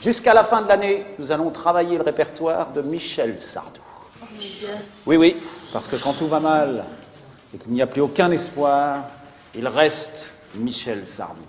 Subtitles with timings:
[0.00, 3.80] Jusqu'à la fin de l'année, nous allons travailler le répertoire de Michel Sardou.
[5.04, 5.36] Oui, oui,
[5.74, 6.84] parce que quand tout va mal
[7.54, 9.04] et qu'il n'y a plus aucun espoir,
[9.54, 11.42] il reste Michel Sardou.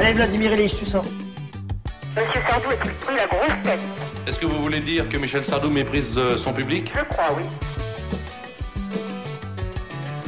[0.00, 1.04] Allez, Vladimir Ilyich, tu sors.
[2.16, 3.80] Monsieur Sardou est pris la grosse tête.
[4.26, 6.90] Est-ce que vous voulez dire que Michel Sardou méprise euh, son public?
[6.96, 7.44] Je crois, oui.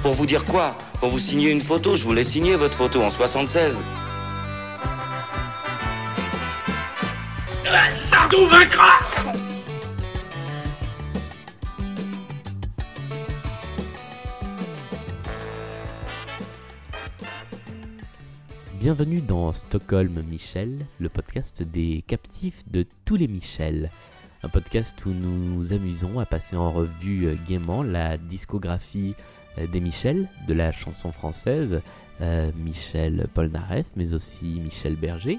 [0.06, 3.10] Pour vous dire quoi Pour vous signer une photo, je voulais signer votre photo en
[3.10, 3.82] 76.
[18.78, 23.90] Bienvenue dans Stockholm Michel, le podcast des captifs de tous les Michel.
[24.44, 29.35] Un podcast où nous nous amusons à passer en revue gaiement la discographie euh,
[29.72, 31.80] des Michel, de la chanson française,
[32.20, 35.38] euh, Michel Polnareff, mais aussi Michel Berger,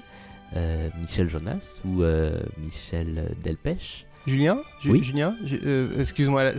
[0.56, 4.06] euh, Michel Jonas ou euh, Michel Delpech.
[4.26, 5.02] Julien, Ju- Oui.
[5.02, 6.52] Julien, Ju- euh, excuse-moi,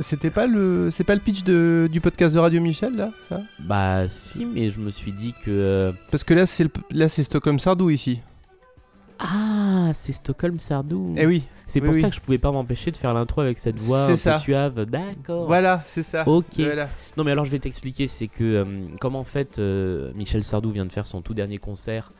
[0.00, 3.40] c'était pas le, c'est pas le pitch de, du podcast de Radio Michel là, ça?
[3.60, 5.50] Bah si, mais je me suis dit que...
[5.50, 8.20] euh, Parce que là c'est là c'est Stockholm Sardou ici.
[9.18, 11.14] Ah, c'est Stockholm Sardou.
[11.16, 12.00] Eh oui, C'est oui, pour oui.
[12.02, 14.38] ça que je pouvais pas m'empêcher de faire l'intro avec cette voix un ça.
[14.38, 14.84] suave.
[14.84, 15.46] D'accord.
[15.46, 16.26] voilà, c'est ça.
[16.28, 16.58] Ok.
[16.58, 16.88] Voilà.
[17.16, 18.64] Non mais alors je vais t'expliquer, c'est que euh,
[19.00, 22.12] comme en fait euh, Michel Sardou vient de faire son tout dernier concert,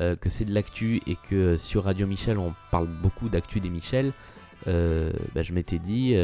[0.00, 3.70] euh, que c'est de l'actu et que sur Radio Michel on parle beaucoup d'actu des
[3.70, 4.12] Michel,
[4.66, 6.14] bah, je m'étais dit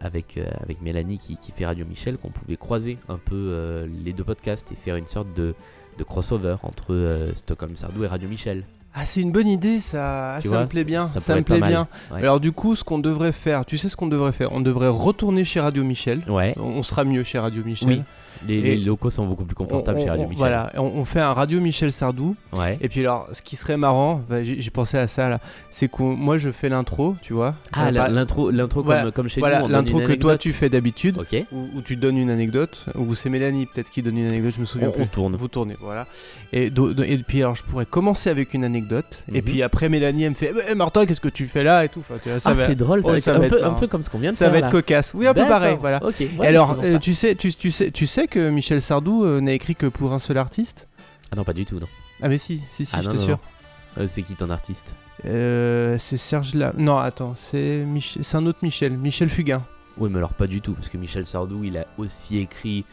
[0.00, 4.22] avec, avec Mélanie qui, qui fait Radio Michel qu'on pouvait croiser un peu les deux
[4.24, 5.54] podcasts et faire une sorte de,
[5.98, 8.64] de crossover entre Stockholm Sardou et Radio Michel.
[8.94, 11.60] Ah c'est une bonne idée ça, Ah, ça vois, me plaît bien, ça me plaît
[11.60, 11.86] bien.
[12.10, 12.18] Ouais.
[12.18, 14.52] Alors du coup ce qu'on devrait faire, tu sais ce qu'on devrait faire?
[14.52, 16.22] On devrait retourner chez Radio Michel.
[16.28, 17.88] Ouais, On on sera mieux chez Radio Michel.
[17.88, 18.02] oui.
[18.48, 20.38] Les, locaux sont beaucoup plus confortables On- chez Radio Michel.
[20.38, 22.36] Voilà, on, on fait un Radio Michel Sardou.
[22.56, 22.78] Ouais.
[22.80, 26.02] Et puis alors, ce qui serait marrant, bah, j'ai pensé à ça là, c'est que
[26.02, 27.54] moi je fais l'intro, tu vois.
[27.72, 29.68] Ah, Euh, l'intro, l'intro Voilà, comme, comme chez voilà nous.
[29.68, 31.44] l'intro que toi tu fais d'habitude, Ok.
[31.52, 34.60] où, où tu donnes une anecdote, ou c'est Mélanie peut-être qui donne une anecdote, je
[34.60, 35.02] me souviens On, plus.
[35.02, 35.36] on tourne.
[35.36, 36.06] Vous tournez, voilà.
[36.52, 39.42] Et, do- do- et puis alors je pourrais commencer avec une anecdote, et Mhm.
[39.42, 42.00] puis après Mélanie elle me fait Eh, Martin qu'est-ce que tu fais là et tout.
[42.00, 43.72] Enfin, tu vois, ça ah, va, c'est drôle, ça, oh, va ça être va un,
[43.74, 44.54] peu, comme ce qu'on vient de ça faire.
[44.54, 44.66] va là.
[44.66, 45.12] être cocasse.
[45.14, 46.00] Oui un peu pareil, voilà.
[46.40, 46.98] Alors euh, ça.
[46.98, 50.18] tu sais, tu sais, tu sais que Michel Sardou euh, n'a écrit que pour un
[50.18, 50.88] seul artiste.
[51.30, 51.86] Ah non, pas du tout, non.
[52.22, 53.38] Ah mais si, si, si, Ah, je non, non, t'assure.
[53.98, 54.94] Euh, c'est qui ton artiste
[55.26, 56.72] Euh, c'est Serge La...
[56.76, 59.62] Non, attends, c'est Mich- c'est un autre Michel, Michel Fugain.
[59.98, 62.84] Oui, mais alors pas du tout, parce que Michel Sardou, il a aussi écrit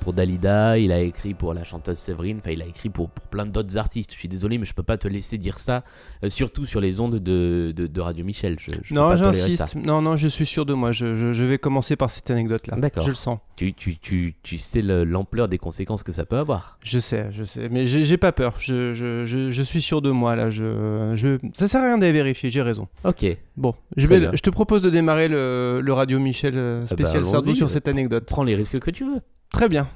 [0.00, 3.26] pour Dalida, il a écrit pour la chanteuse Séverine, enfin, il a écrit pour, pour
[3.26, 4.12] plein d'autres artistes.
[4.12, 5.82] Je suis désolé, mais je peux pas te laisser dire ça,
[6.22, 8.56] euh, surtout sur les ondes de, de, de Radio Michel.
[8.60, 9.74] Je, je non, j'insiste.
[9.74, 10.92] Non, non, je suis sûr de moi.
[10.92, 12.76] Je, je- je vais commencer par cette anecdote-là.
[12.76, 13.02] D'accord.
[13.04, 13.38] Je le sens.
[13.56, 16.78] Tu, tu, tu, tu sais le- l'ampleur des conséquences que ça peut avoir.
[16.82, 17.68] Je sais, je sais.
[17.68, 18.54] Mais j'ai pas peur.
[18.58, 20.50] Je, je, je, je suis sûr de moi, là.
[20.50, 21.38] Je, je...
[21.54, 22.88] Ça sert à rien d'aller vérifier, j'ai raison.
[23.04, 23.24] Ok.
[23.56, 24.30] Bon, je, vais, bien.
[24.34, 27.88] je te propose de démarrer le, le Radio Michel euh, Ah bah, spécial sur cette
[27.88, 28.24] anecdote.
[28.26, 29.20] Prends les risques que tu veux.
[29.52, 29.88] Très bien.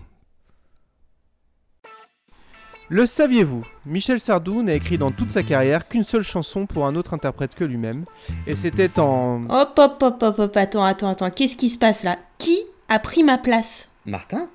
[2.88, 3.66] Le saviez-vous?
[3.84, 7.54] Michel Sardou n'a écrit dans toute sa carrière qu'une seule chanson pour un autre interprète
[7.56, 8.04] que lui-même.
[8.46, 9.44] Et c'était en...
[9.48, 12.16] Hop, hop, hop, hop, hop, attends, attends, attends, qu'est-ce qui se passe là?
[12.38, 12.56] Qui
[12.88, 13.90] a pris ma place?
[14.04, 14.48] Martin?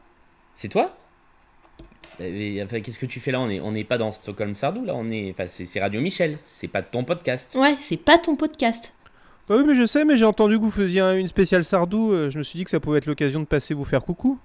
[0.56, 0.96] C'est toi?
[2.22, 3.42] Enfin, Qu'est-ce que tu fais là?
[3.42, 5.32] On n'est on n'est pas dans Stockholm Sardou, là, on est.
[5.32, 7.56] Enfin, c'est Radio Michel, c'est pas ton podcast.
[7.56, 8.94] Ouais, c'est pas ton podcast.
[9.50, 12.12] Bah oui, mais je sais, mais j'ai entendu que vous faisiez un- une spéciale Sardou.
[12.14, 14.38] euh, je me suis dit que ça pouvait être l'occasion de passer vous faire coucou.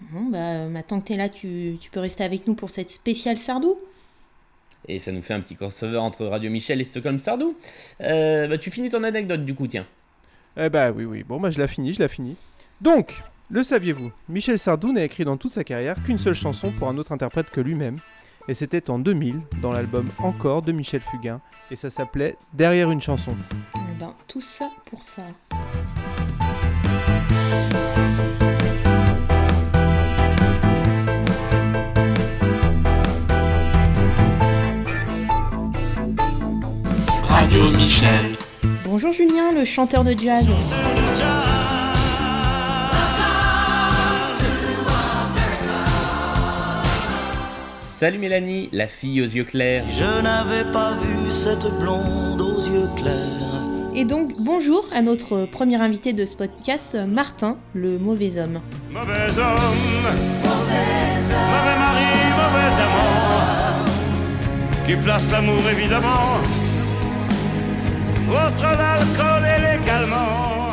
[0.00, 3.38] Bon, bah, maintenant que t'es là, tu, tu peux rester avec nous pour cette spéciale
[3.38, 3.76] Sardou
[4.88, 7.56] Et ça nous fait un petit crossover entre Radio Michel et Stockholm Sardou.
[8.00, 9.86] Euh, bah, tu finis ton anecdote du coup, tiens.
[10.56, 11.24] Eh bah oui, oui.
[11.24, 12.36] Bon, bah je la finis, je la finis.
[12.80, 16.88] Donc, le saviez-vous Michel Sardou n'a écrit dans toute sa carrière qu'une seule chanson pour
[16.88, 17.98] un autre interprète que lui-même.
[18.46, 21.40] Et c'était en 2000, dans l'album Encore de Michel Fugain.
[21.70, 23.34] Et ça s'appelait Derrière une chanson.
[23.74, 25.22] Eh ben, tout ça pour ça.
[37.54, 38.36] Radio Michel.
[38.84, 40.44] Bonjour Julien, le chanteur de jazz.
[48.00, 49.84] Salut Mélanie, la fille aux yeux clairs.
[49.88, 53.14] Je n'avais pas vu cette blonde aux yeux clairs.
[53.94, 58.60] Et donc, bonjour à notre premier invité de ce podcast, Martin, le mauvais homme.
[58.90, 60.02] Mauvais homme,
[60.42, 63.84] mauvais mari, mauvais amant,
[64.84, 66.40] qui place l'amour évidemment,
[68.30, 70.70] autre l'alcool et les calmants.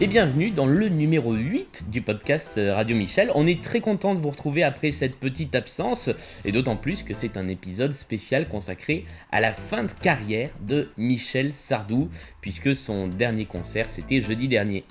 [0.00, 3.30] et bienvenue dans le numéro 8 du podcast Radio Michel.
[3.34, 6.10] On est très content de vous retrouver après cette petite absence
[6.44, 10.88] et d'autant plus que c'est un épisode spécial consacré à la fin de carrière de
[10.96, 12.08] Michel Sardou
[12.40, 14.84] puisque son dernier concert c'était jeudi dernier.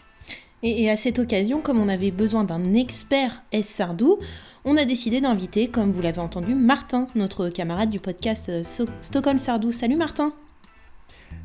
[0.66, 4.18] Et, à cette occasion, comme on avait besoin d'un expert S Sardou,
[4.64, 8.88] on a décidé d'inviter, comme vous l'avez entendu, Martin, notre camarade du podcast euh, So-
[9.02, 9.74] Stockholm Sardou.
[9.74, 10.34] Salut Martin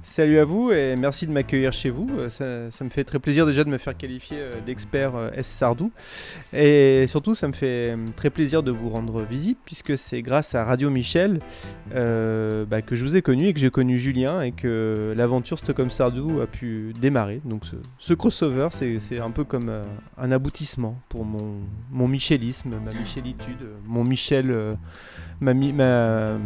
[0.00, 2.08] Salut à vous et merci de m'accueillir chez vous.
[2.18, 5.48] Euh, Ça, me fait très plaisir déjà de me faire qualifier euh, d'expert euh, S
[5.48, 5.90] Sardou.
[6.52, 10.64] Et surtout, ça me fait très plaisir de vous rendre visite puisque c'est grâce à
[10.64, 11.40] Radio Michel
[11.90, 15.90] bah, que je vous ai connu et que j'ai connu Julien et que l'aventure Stockholm
[15.90, 17.40] Sardou a pu démarrer.
[17.44, 17.64] Donc
[17.98, 19.72] ce, crossover, c'est un peu comme
[20.16, 21.56] un aboutissement pour mon,
[21.90, 24.76] mon michelisme, ma michelitude, mon Michel,
[25.40, 26.37] ma, ma,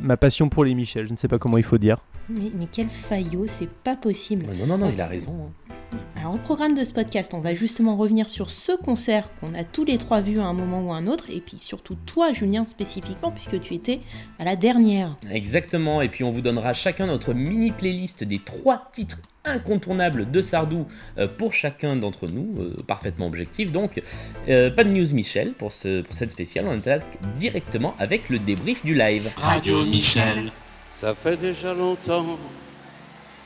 [0.00, 1.06] ma passion pour les Michel.
[1.06, 1.98] Je ne sais pas comment il faut dire.
[2.28, 4.46] mais, mais quel faillot, c'est pas possible.
[4.58, 5.50] Non, non, non, il a raison.
[5.70, 5.74] hein.
[6.16, 9.64] Alors au programme de ce podcast, on va justement revenir sur ce concert qu'on a
[9.64, 12.32] tous les trois vu à un moment ou à un autre, et puis surtout toi
[12.32, 14.00] Julien spécifiquement, puisque tu étais
[14.38, 15.16] à la dernière.
[15.30, 20.40] Exactement, et puis on vous donnera chacun notre mini playlist des trois titres incontournables de
[20.40, 20.86] Sardou
[21.18, 23.72] euh, pour chacun d'entre nous, euh, parfaitement objectif.
[23.72, 24.02] Donc,
[24.48, 27.06] euh, pas de news Michel pour, ce, pour cette spéciale, on attaque
[27.38, 29.30] directement avec le débrief du live.
[29.36, 30.50] Radio Michel.
[30.90, 32.38] Ça fait déjà longtemps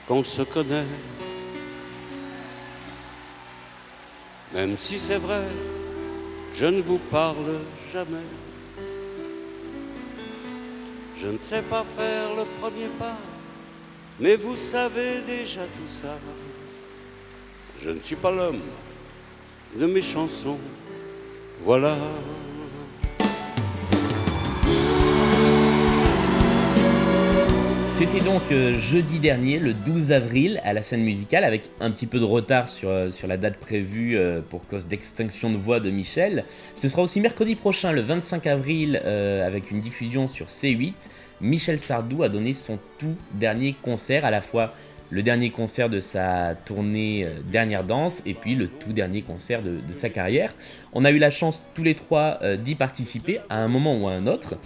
[0.08, 0.84] qu'on se connaît.
[4.52, 5.44] Même si c'est vrai,
[6.54, 7.60] je ne vous parle
[7.92, 8.26] jamais.
[11.16, 13.16] Je ne sais pas faire le premier pas,
[14.18, 16.18] mais vous savez déjà tout ça.
[17.82, 18.60] Je ne suis pas l'homme
[19.76, 20.58] de mes chansons.
[21.62, 21.96] Voilà.
[28.00, 32.06] C'était donc euh, jeudi dernier, le 12 avril, à la scène musicale, avec un petit
[32.06, 35.90] peu de retard sur, euh, la date prévue euh, pour cause d'extinction de voix de
[35.90, 36.44] Michel.
[36.76, 40.94] Ce sera aussi mercredi prochain, le 25 avril, avec une diffusion sur C8.
[41.42, 44.72] Michel Sardou a donné son tout dernier concert, à la fois
[45.10, 49.76] le dernier concert de sa tournée Dernière Danse et puis le tout dernier concert de,
[49.92, 50.54] sa carrière.
[50.94, 54.12] On a eu la chance tous les trois d'y participer à un moment ou à
[54.12, 54.56] un autre.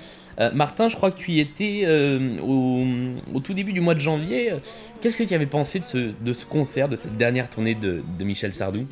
[0.40, 4.00] Euh, Martin, je crois que tu y étais euh, au, tout début du mois de
[4.00, 4.52] janvier.
[5.00, 8.86] Qu'est-ce que tu avais pensé de ce, concert, de cette dernière tournée de, Michel Sardou?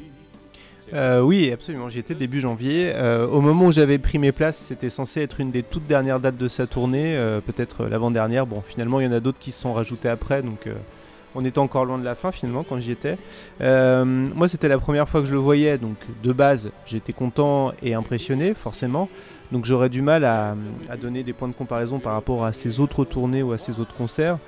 [0.92, 1.88] Euh, oui, absolument.
[1.88, 2.94] J'y étais début janvier.
[3.30, 6.36] Au moment où j'avais pris mes places, c'était censé être une des toutes dernières dates
[6.36, 7.16] de sa tournée,
[7.46, 8.46] peut-être l'avant-dernière.
[8.46, 10.68] Bon, finalement, il y en a d'autres qui se sont rajoutés après, donc
[11.34, 13.16] on était encore loin de la fin finalement quand j'y étais.
[13.60, 17.72] Euh, moi, c'était la première fois que je le voyais, donc de base, j'étais content
[17.82, 19.08] et impressionné, forcément.
[19.50, 20.54] Donc j'aurais du mal à,
[21.00, 23.94] donner des points de comparaison par rapport à ses autres tournées ou à ses autres
[23.94, 24.38] concerts.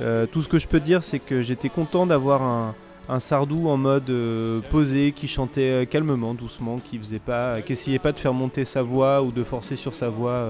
[0.00, 2.74] Euh, tout ce que je peux dire, c'est que j'étais content d'avoir un,
[3.20, 8.10] Sardou en mode euh, posé, qui chantait calmement, doucement, qui faisait pas, qui essayait pas
[8.10, 10.44] de faire monter sa voix ou de forcer sur sa voix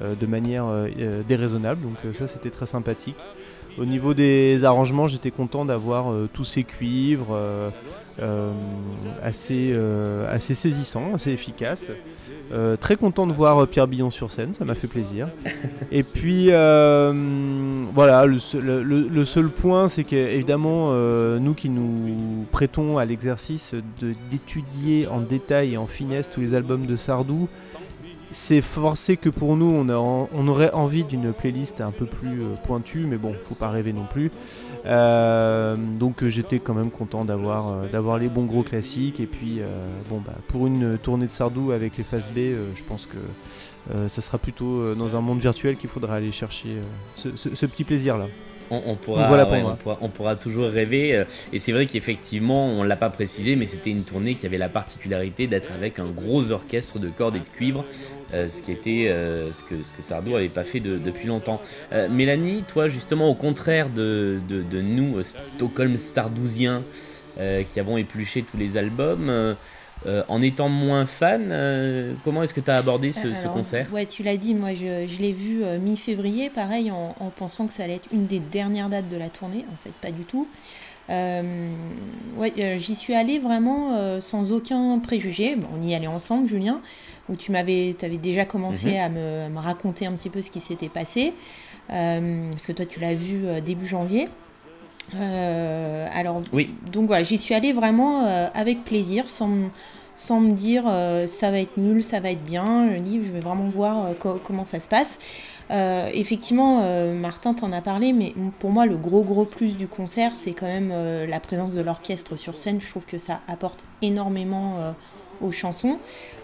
[0.00, 0.64] de manière
[1.28, 1.80] déraisonnable.
[1.82, 3.16] Donc ça, c'était très sympathique.
[3.78, 7.70] Au niveau des arrangements, j'étais content d'avoir euh, tous ces cuivres euh,
[8.20, 8.50] euh,
[9.22, 9.74] assez,
[10.30, 11.86] assez saisissants, assez efficaces.
[12.82, 15.26] Très content de voir Pierre Billon sur scène, ça m'a fait plaisir.
[15.90, 20.92] Et puis voilà, le seul, le- le seul point, c'est qu'évidemment,
[21.40, 23.74] nous qui nous prêtons à l'exercice
[24.30, 27.48] d'étudier en détail et en finesse tous les albums de Sardou,
[28.32, 32.06] c'est forcé que pour nous, on, a en- on aurait envie d'une playlist un peu
[32.06, 34.30] plus euh, pointue, mais bon, faut pas rêver non plus.
[34.86, 39.20] Euh, donc euh, j'étais quand même content d'avoir d'avoir les bons gros classiques.
[39.20, 39.66] Et puis, euh,
[40.10, 43.18] bon, bah, pour une tournée de Sardou avec les phases B, euh, je pense que
[44.08, 46.68] ça sera plutôt dans un monde virtuel qu'il faudra aller chercher
[47.16, 48.26] ce, ce- ce petit plaisir-là.
[48.70, 49.72] on, on pourra, Voilà pour ouais, moi.
[49.72, 51.24] on, pourra, on pourra toujours rêver.
[51.52, 54.68] Et c'est vrai qu'effectivement, on l'a pas précisé, mais c'était une tournée qui avait la
[54.68, 57.84] particularité d'être avec un gros orchestre de cordes et de cuivre.
[58.34, 61.28] Euh, ce qui était euh, ce, que, ce que Sardou avait pas fait de- depuis
[61.28, 61.60] longtemps.
[61.92, 66.82] Euh, Mélanie, toi justement au contraire de, de- de nous, Stockholm Sardousiens,
[67.72, 69.54] qui avons épluché tous les albums,
[70.28, 73.86] en étant moins fan, comment est-ce que tu as abordé ce, concert?
[73.92, 77.72] Ouais, tu l'as dit, moi je, je l'ai vu mi-février, pareil, en, en pensant que
[77.72, 80.46] ça allait être une des dernières dates de la tournée, en fait, pas du tout.
[81.12, 81.42] Euh,
[82.36, 85.56] ouais, euh, j'y suis allée vraiment euh, sans aucun préjugé.
[85.56, 86.80] Bon, on y allait ensemble, Julien,
[87.28, 88.96] où tu m'avais, avais déjà commencé Mhm.
[88.98, 91.34] à, me, à me raconter un petit peu ce qui s'était passé,
[91.88, 94.28] parce que toi tu l'as vu début janvier.
[95.14, 96.70] Euh, alors, Oui.
[96.90, 99.50] donc voilà, j'y suis allée vraiment euh, avec plaisir, sans,
[100.14, 102.88] sans me dire euh, ça va être nul, ça va être bien.
[102.94, 105.18] Je dis, je vais vraiment voir co- comment ça se passe.
[105.72, 109.88] Euh, effectivement, euh, Martin t'en a parlé, mais pour moi, le gros gros plus du
[109.88, 112.80] concert, c'est quand même euh, la présence de l'orchestre sur scène.
[112.80, 114.74] Je trouve que ça apporte énormément
[115.40, 115.98] aux chansons.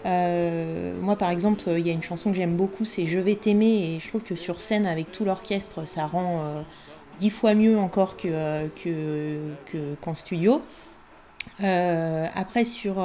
[0.05, 3.95] Moi, par exemple, il y a une chanson que j'aime beaucoup, c'est Je vais t'aimer,
[3.95, 6.41] et je trouve que sur scène, avec tout l'orchestre, ça rend
[7.19, 9.37] dix fois mieux encore que, que,
[9.71, 10.61] que- qu'en studio.
[11.59, 12.95] Après, sur,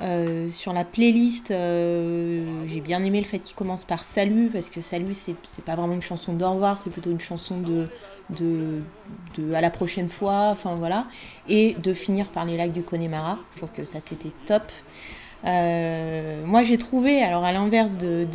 [0.00, 4.68] euh, sur la playlist, euh, j'ai bien aimé le fait qu'il commence par Salut, parce
[4.68, 7.86] que Salut, c'est pas vraiment une chanson d'au revoir, c'est plutôt une chanson de,
[8.30, 8.82] de,
[9.54, 11.06] à la prochaine fois, enfin voilà.
[11.48, 14.62] Et de finir par les lacs du Connemara, je trouve que ça c'était top.
[15.46, 18.26] Euh, moi j'ai trouvé, alors à l'inverse de,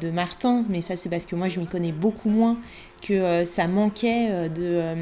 [0.00, 2.58] de- Martin, mais ça c'est parce que moi je m'y connais beaucoup moins,
[3.02, 4.94] que ça manquait de,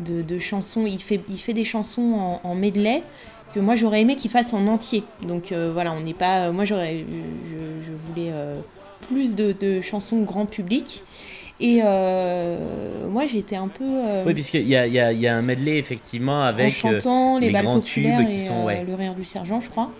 [0.00, 0.84] de, de chansons.
[0.86, 3.02] Il fait, il fait des chansons en, en medley
[3.54, 5.04] que moi j'aurais aimé qu'il fasse en entier.
[5.26, 6.50] Donc euh, voilà, on n'est pas.
[6.52, 8.60] Moi j'aurais, je, je voulais euh,
[9.08, 11.02] plus de, de chansons grand public.
[11.60, 12.56] Et euh,
[13.08, 13.84] moi j'étais un peu.
[13.84, 16.66] euh, Oui, puisqu'il y a, il y, a, il y a un medley effectivement avec
[16.66, 18.62] en chantant euh, les, balles grands populaires tubes qui et sont.
[18.62, 18.84] euh, ouais.
[18.84, 19.90] le rire du sergent, je crois.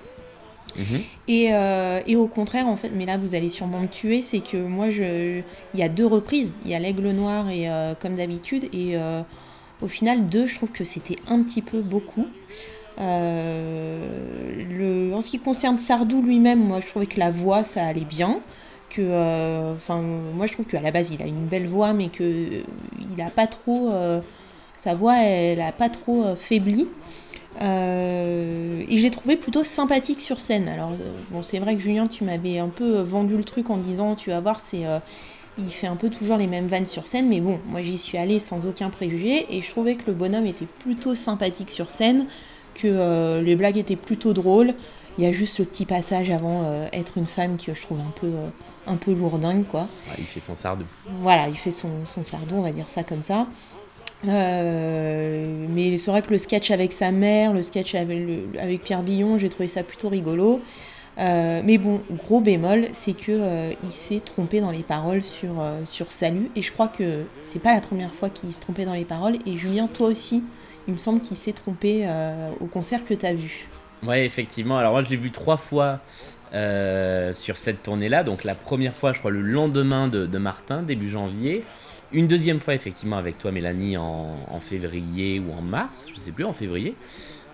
[0.76, 1.00] Mhm.
[1.28, 4.40] Et, euh, et au contraire, en fait, mais là vous allez sûrement me tuer, c'est
[4.40, 5.40] que moi, je,
[5.74, 6.54] il y a deux reprises.
[6.64, 8.64] Il y a l'aigle noir et euh, comme d'habitude.
[8.72, 9.20] Et euh,
[9.82, 12.26] au final, deux, je trouve que c'était un petit peu beaucoup.
[12.98, 14.32] Euh,
[15.12, 18.40] en ce qui concerne Sardou lui-même, moi je trouvais que la voix ça allait bien.
[18.90, 20.00] Que, euh, enfin,
[20.34, 22.62] moi je trouve qu'à la base il a une belle voix, mais que euh,
[23.14, 23.90] il a pas trop,
[24.76, 26.88] sa voix elle a pas trop faibli.
[27.60, 30.68] Euh, et je l'ai trouvé plutôt sympathique sur scène.
[30.68, 30.92] Alors,
[31.30, 34.30] bon, c'est vrai que Julien, tu m'avais un peu vendu le truc en disant, tu
[34.30, 34.84] vas voir, c'est,
[35.58, 38.16] il fait un peu toujours les mêmes vannes sur scène, mais bon, moi j'y suis
[38.16, 42.26] allée sans aucun préjugé et je trouvais que le bonhomme était plutôt sympathique sur scène,
[42.74, 44.74] que euh, les blagues étaient plutôt drôles.
[45.18, 48.00] Il y a juste ce petit passage avant euh, être une femme que je trouve
[48.00, 48.48] un peu, euh,
[48.86, 49.86] un peu lourdingue, quoi.
[50.18, 50.84] Il fait son sardou.
[51.18, 53.46] Voilà, il fait son, son sardou, on va dire ça comme ça.
[54.28, 58.82] Euh, mais c'est vrai que le sketch avec sa mère, le sketch avec, le- avec
[58.82, 60.60] Pierre Billon, j'ai trouvé ça plutôt rigolo.
[61.18, 65.50] Euh, mais bon, gros bémol, c'est que euh, il s'est trompé dans les paroles sur,
[65.84, 66.50] sur Salut.
[66.56, 69.36] Et je crois que c'est pas la première fois qu'il se trompait dans les paroles.
[69.46, 70.42] Et Julien, toi aussi,
[70.88, 73.66] il me semble qu'il s'est trompé euh, au concert que tu as vu.
[74.02, 74.78] Ouais, effectivement.
[74.78, 76.00] Alors moi, je l'ai vu trois fois
[76.54, 78.24] euh, sur cette tournée-là.
[78.24, 81.64] Donc la première fois, je crois, le lendemain de, de Martin, début janvier.
[82.12, 86.06] Une deuxième fois, effectivement, avec toi, Mélanie, en, en février ou en mars.
[86.12, 86.94] Je sais plus, en février.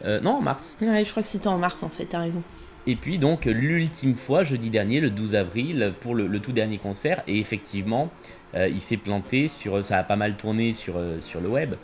[0.05, 0.77] Euh, non, en mars.
[0.81, 2.43] Ouais, je crois que c'était en mars en fait, t'as raison.
[2.87, 6.79] Et puis donc l'ultime fois, jeudi dernier, le 12 avril, pour le, le tout dernier
[6.79, 7.23] concert.
[7.27, 8.09] Et effectivement,
[8.55, 11.75] il s'est planté sur, ça a pas mal tourné sur, sur le web,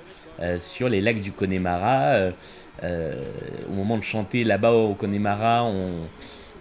[0.60, 2.14] sur les lacs du Connemara.
[2.14, 2.30] euh,
[2.82, 3.14] euh,
[3.70, 5.90] au moment de chanter là-bas au Connemara, on,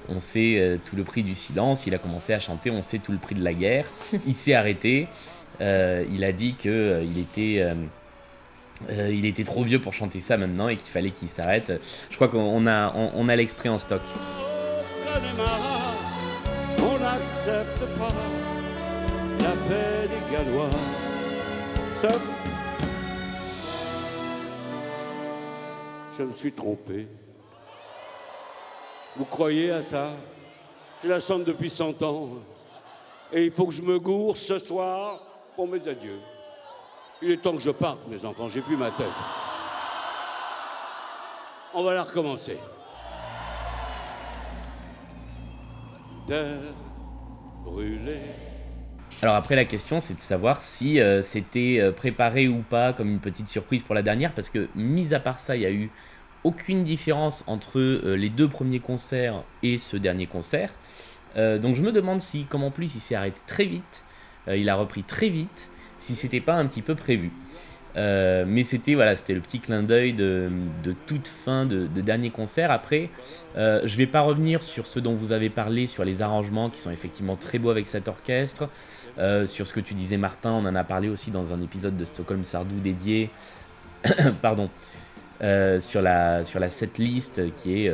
[0.09, 1.87] on sait euh, tout le prix du silence.
[1.87, 3.85] Il a commencé à chanter, on sait tout le prix de la guerre.
[4.27, 5.07] Il s'est arrêté.
[5.61, 7.75] Euh, il a dit que euh, il était euh,
[8.89, 11.71] euh, il était trop vieux pour chanter ça maintenant et qu'il fallait qu'il s'arrête.
[12.09, 14.01] Je crois qu'on a, on, on a l'extrait en stock.
[15.05, 15.79] Connemara,
[16.79, 18.13] on n'accepte pas
[19.39, 20.69] la paix des Gallois.
[26.17, 27.07] Je me suis trompé.
[29.15, 30.09] Vous croyez à ça?
[31.03, 32.29] Je la chante depuis 100 ans.
[33.31, 35.21] Et il faut que je me gourre ce soir
[35.55, 36.19] pour mes adieux.
[37.21, 39.07] Il est temps que je parte, mes enfants, j'ai plus ma tête.
[41.73, 42.59] On va la recommencer.
[46.27, 46.75] Terre
[47.63, 48.52] brûlée.
[49.21, 53.09] Alors après la question c'est de savoir si euh, c'était euh, préparé ou pas comme
[53.09, 55.71] une petite surprise pour la dernière parce que mis à part ça il n'y a
[55.71, 55.89] eu
[56.43, 60.71] aucune différence entre euh, les deux premiers concerts et ce dernier concert.
[61.35, 64.03] Donc je me demande si comme en plus il s'est arrêté très vite,
[64.47, 65.67] il a repris très vite,
[65.97, 67.31] si c'était pas un petit peu prévu.
[67.95, 70.49] Euh, mais c'était voilà, c'était le petit clin d'œil de,
[71.05, 72.71] toute fin de, de dernier concert.
[72.71, 73.09] Après,
[73.57, 76.79] euh, je vais pas revenir sur ce dont vous avez parlé, sur les arrangements qui
[76.79, 78.69] sont effectivement très beaux avec cet orchestre.
[79.19, 81.95] Euh, sur ce que tu disais Martin, on en a parlé aussi dans un épisode
[81.95, 83.29] de Stockholm Sardou dédié,
[84.41, 84.69] pardon,
[85.79, 87.93] sur la sur la setlist qui est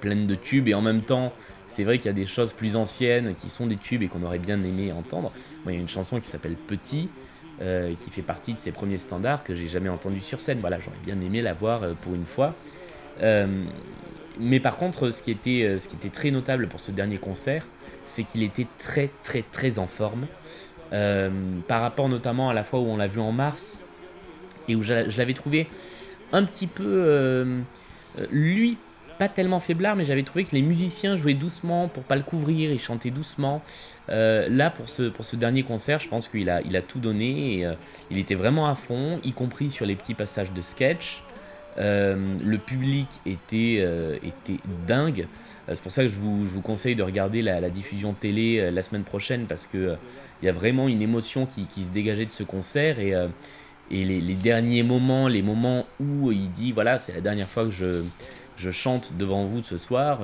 [0.00, 1.32] pleine de tubes et en même temps
[1.68, 4.22] c'est vrai qu'il y a des choses plus anciennes qui sont des tubes et qu'on
[4.24, 5.30] aurait bien aimé entendre.
[5.66, 7.08] Il y a une chanson qui s'appelle Petit,
[7.60, 10.60] euh, qui fait partie de ses premiers standards que j'ai jamais entendu sur scène.
[10.60, 12.54] Voilà, j'aurais bien aimé la voir euh, pour une fois.
[13.20, 13.64] Euh,
[14.38, 15.76] mais par contre, ce qui, était,
[16.12, 17.64] très notable pour ce dernier concert,
[18.06, 20.26] c'est qu'il était très très très en forme.
[20.90, 23.82] Par rapport notamment à la fois où on l'a vu en mars
[24.68, 25.66] et où je, l'avais trouvé
[26.32, 27.44] un petit peu
[28.30, 28.78] lui
[29.18, 32.70] pas tellement faiblard, mais j'avais trouvé que les musiciens jouaient doucement pour pas le couvrir,
[32.70, 33.62] ils chantaient doucement.
[34.10, 36.98] Euh, là, pour ce, pour ce dernier concert, je pense qu'il a, il a tout
[36.98, 37.74] donné et euh,
[38.10, 41.22] il était vraiment à fond, y compris sur les petits passages de sketch.
[41.78, 43.86] Euh, le public était,
[44.24, 45.26] était dingue.
[45.68, 48.82] C'est pour ça que je vous, je vous conseille de regarder la, diffusion télé la
[48.82, 49.94] semaine prochaine parce que
[50.40, 53.12] il y a vraiment une émotion qui, qui, se dégageait de ce concert et,
[53.90, 57.70] et les, derniers moments, les moments où il dit voilà, c'est la dernière fois que
[57.70, 58.02] je,
[58.58, 60.20] je chante devant vous ce soir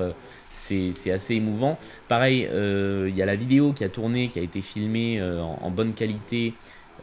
[0.92, 1.78] c'est assez émouvant.
[2.08, 5.42] Pareil, euh, il y a la vidéo qui a tourné, qui a été filmée euh,
[5.42, 6.54] en, bonne qualité,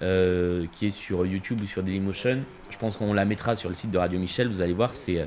[0.02, 2.40] euh, qui est sur YouTube ou sur Dailymotion.
[2.70, 5.26] Je pense qu'on la mettra sur le site de Radio Michel, vous allez voir, c'est...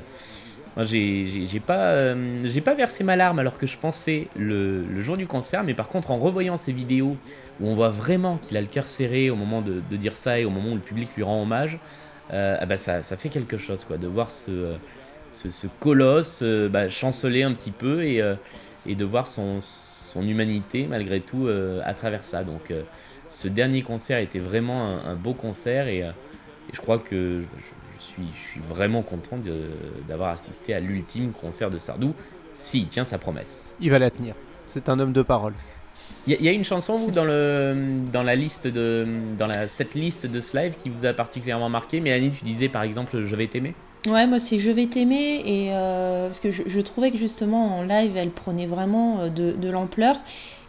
[0.75, 5.27] moi, j'ai pas, j'ai pas versé ma larme alors que je pensais le, jour du
[5.27, 7.15] concert, mais par contre, en revoyant ces vidéos
[7.61, 10.45] où on voit vraiment qu'il a le cœur serré au moment de, dire ça et
[10.45, 11.77] au moment où le public lui rend hommage,
[12.31, 14.73] ah bah ça, ça, fait quelque chose, quoi, de voir ce
[15.35, 18.35] ce, colosse euh, bah, chanceler un petit peu et, euh,
[18.87, 22.43] et de voir son, son, humanité malgré tout euh, à travers ça.
[22.43, 22.73] Donc
[23.27, 26.05] ce dernier concert était vraiment un, beau concert et,
[26.73, 27.41] je crois que
[27.99, 29.37] je, suis, je suis vraiment content
[30.07, 32.13] d'avoir assisté à l'ultime concert de Sardou
[32.55, 33.75] s'il tient sa promesse.
[33.79, 34.35] Il va la tenir.
[34.67, 35.53] C'est un homme de parole.
[36.27, 37.75] Il y, a une chanson, vous, dans, le,
[38.11, 39.05] dans la liste de,
[39.37, 41.99] dans la, cette liste de ce live qui vous a particulièrement marqué.
[41.99, 43.75] Mélanie, tu disais par exemple Je vais t'aimer?
[44.07, 47.83] Ouais, moi c'est Je vais t'aimer et euh, parce que je, trouvais que justement en
[47.83, 50.15] live elle prenait vraiment euh, de, l'ampleur.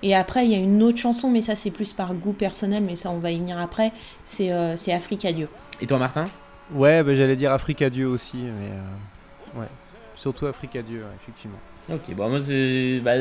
[0.02, 2.82] Et après il y a une autre chanson, mais ça c'est plus par goût personnel,
[2.82, 3.92] mais ça on va y venir après.
[4.24, 5.48] C'est euh, Africa Dieu.
[5.82, 6.28] Et toi Martin?
[6.72, 9.68] Ouais, bah, j'allais dire Africa Dieu aussi, mais ouais,
[10.16, 11.58] surtout Africa Dieu, effectivement.
[11.92, 13.12] Ok, bon moi c'est bah,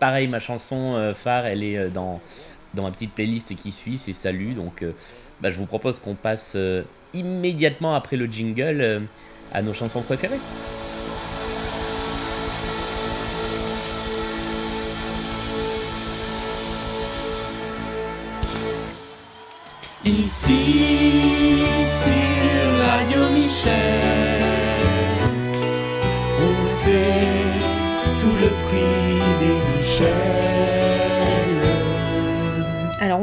[0.00, 2.20] pareil, ma chanson phare elle est dans,
[2.74, 4.82] dans ma petite playlist qui suit, c'est Salut, donc
[5.42, 6.56] bah, je vous propose qu'on passe
[7.12, 9.06] immédiatement après le jingle
[9.52, 10.40] à nos chansons préférées.
[20.04, 23.74] Ici, sur Radio Michel,
[26.40, 27.26] on sait
[28.18, 30.77] tout le prix des Michel.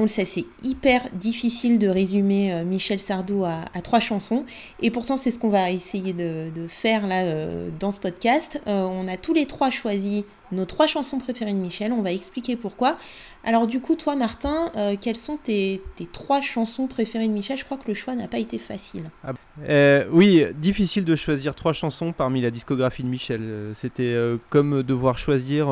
[0.06, 4.46] Le c'est hyper difficile de résumer euh, Michel Sardou à, trois chansons,
[4.80, 8.62] et pourtant c'est ce qu'on va essayer de, faire là euh, dans ce podcast.
[8.68, 12.12] Euh, on a tous les trois choisi nos trois chansons préférées de Michel, on va
[12.12, 12.98] expliquer pourquoi.
[13.44, 15.82] Alors du coup, toi Martin, euh, quelles sont tes,
[16.12, 17.58] trois chansons préférées de Michel?
[17.58, 19.04] Je crois que le choix n'a pas été facile.
[19.24, 19.34] Ah,
[19.68, 23.42] euh, oui, difficile de choisir trois chansons parmi la discographie de Michel.
[23.42, 24.16] Euh, c'était
[24.50, 25.68] comme devoir choisir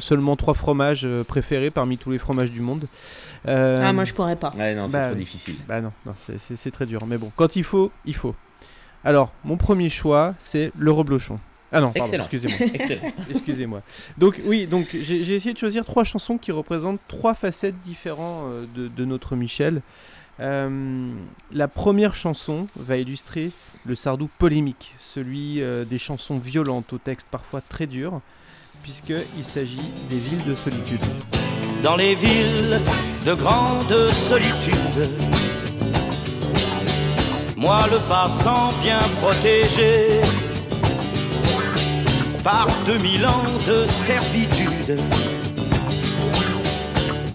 [0.00, 2.86] seulement trois fromages préférés parmi tous les fromages du monde.
[3.46, 4.52] ah moi je pourrais pas.
[4.56, 5.56] Ouais, non, c'est bah trop difficile.
[5.66, 7.06] Bah non, non c'est très dur.
[7.06, 8.34] Mais bon, quand il faut, il faut.
[9.04, 11.40] Alors, mon premier choix, c'est le reblochon.
[11.72, 12.58] Ah non, excusez-moi.
[13.30, 13.82] excusez-moi.
[14.18, 18.44] Donc oui, donc j'ai essayé de choisir trois chansons qui représentent trois facettes différentes
[18.76, 19.80] euh, de, notre Michel.
[20.40, 21.12] Euh,
[21.50, 23.50] la première chanson va illustrer
[23.86, 28.20] le Sardou polémique, celui euh, des chansons violentes au texte parfois très dur,
[28.82, 31.00] puisqu'il s'agit des villes de solitude.
[31.82, 32.80] Dans les villes
[33.24, 35.10] de grande solitude,
[37.56, 40.20] moi le passant bien protégé,
[42.42, 44.98] par 2000 ans de servitude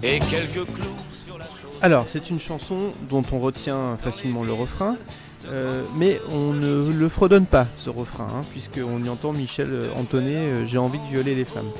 [0.04, 1.46] et quelques clous sur la
[1.82, 4.98] Alors, c'est une chanson dont on retient facilement le refrain,
[5.46, 10.36] euh, mais on ne le fredonne pas, ce refrain, hein, puisqu'on y entend Michel entonner
[10.36, 11.72] euh, J'ai envie de violer les femmes.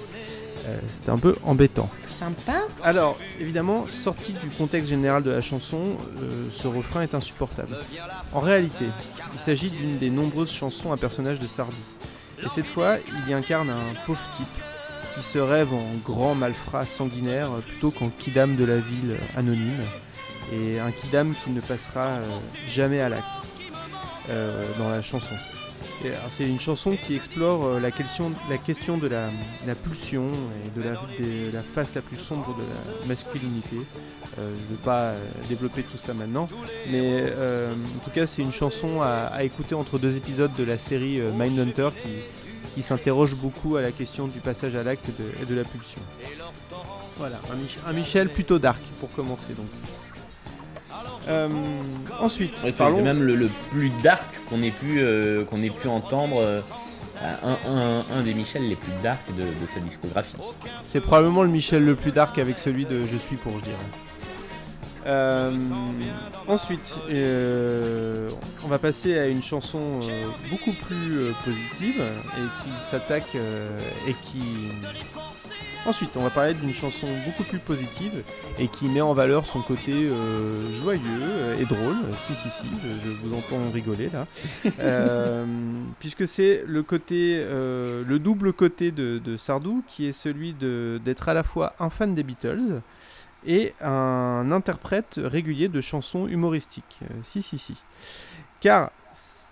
[0.66, 1.90] Euh, c'est un peu embêtant.
[2.08, 2.62] Sympa.
[2.82, 5.82] Alors, évidemment, sorti du contexte général de la chanson,
[6.52, 7.76] ce refrain est insupportable.
[8.34, 8.86] En réalité,
[9.34, 11.76] il s'agit d'une des nombreuses chansons à personnage de Sardou.
[12.44, 14.48] Et cette fois, il y incarne un pauvre type
[15.16, 19.82] qui se rêve en grand malfrat sanguinaire plutôt qu'en kidam de la ville anonyme.
[20.54, 22.24] Et un kidam qui ne passera euh,
[22.68, 23.26] jamais à l'acte
[24.30, 25.36] euh, dans la chanson.
[26.30, 29.30] C'est une chanson qui explore euh, la question, la question de la,
[29.76, 30.84] pulsion et de
[31.54, 33.78] la, face la plus sombre de la masculinité.
[34.38, 35.14] je ne vais pas
[35.50, 36.48] développer tout ça maintenant,
[36.92, 41.20] mais en tout cas c'est une chanson à, écouter entre deux épisodes de la série
[41.38, 42.12] Mindhunter qui,
[42.76, 46.02] qui s'interroge beaucoup à la question du passage à l'acte et, de, la pulsion.
[47.18, 49.66] Voilà, un, un Michel plutôt dark pour commencer donc.
[51.30, 51.50] Euh,
[52.20, 56.42] ensuite, c'est même le, plus dark qu'on ait pu euh, qu'on ait pu entendre.
[56.42, 56.62] Euh,
[57.20, 60.38] un, des Michel les plus dark de, sa discographie.
[60.84, 63.78] C'est probablement le Michel le plus dark avec celui de Je suis pour, je dirais.
[66.48, 66.94] Ensuite,
[68.64, 70.00] on va passer à une chanson
[70.52, 72.04] beaucoup plus positive
[72.38, 73.36] et qui s'attaque
[74.08, 74.44] et qui.
[75.88, 78.22] Ensuite, on va parler d'une chanson beaucoup plus positive
[78.60, 81.96] et qui met en valeur son côté euh, joyeux et drôle.
[82.14, 84.26] Si, si, si, je, je vous entends rigoler là.
[84.80, 85.46] Euh,
[86.00, 91.30] puisque c'est le côté, euh, le double côté de, de Sardou qui est celui d'être
[91.30, 92.82] à la fois un fan des Beatles
[93.46, 97.00] et un interprète régulier de chansons humoristiques.
[97.24, 97.76] Si, si, si.
[98.60, 98.92] Car,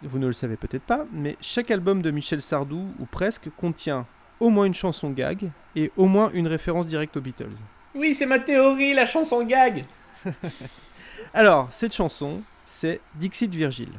[0.04, 4.06] vous ne le savez peut-être pas, mais chaque album de Michel Sardou, ou presque, contient
[4.40, 7.56] au moins une chanson gag et au moins une référence directe aux Beatles.
[7.94, 9.86] Oui, c'est ma théorie, la chanson gag.
[11.34, 13.94] Alors, cette chanson, c'est Dixit Virgile.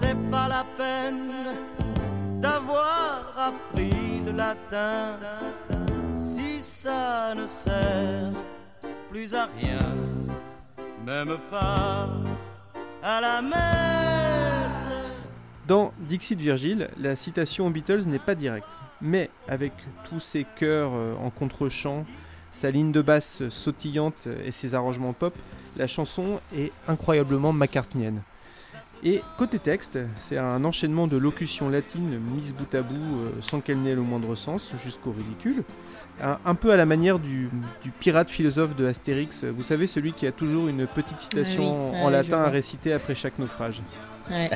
[0.00, 1.32] C'est pas la peine
[2.40, 5.18] d'avoir appris le latin
[6.18, 8.32] si ça ne sert
[9.10, 9.94] plus à rien,
[11.04, 12.08] même pas
[13.06, 13.40] la.
[15.68, 18.68] Dans Dixit Virgile, la citation aux Beatles n'est pas directe,
[19.00, 19.72] mais avec
[20.08, 22.04] tous ses chœurs euh, en contre-champ,
[22.52, 25.34] sa ligne de basse sautillante et ses arrangements pop,
[25.76, 28.22] la chanson est incroyablement McCartneyenne.
[29.04, 33.60] Et côté texte, c'est un enchaînement de locutions latines mises bout à bout euh, sans
[33.60, 35.62] qu'elles n'aient le moindre sens, jusqu'au ridicule.
[36.22, 37.50] Un, un peu à la manière du,
[37.82, 41.90] du pirate philosophe de Astérix, vous savez, celui qui a toujours une petite citation Ah
[41.92, 43.82] oui, en je latin à réciter après chaque naufrage.
[44.30, 44.50] Ouais.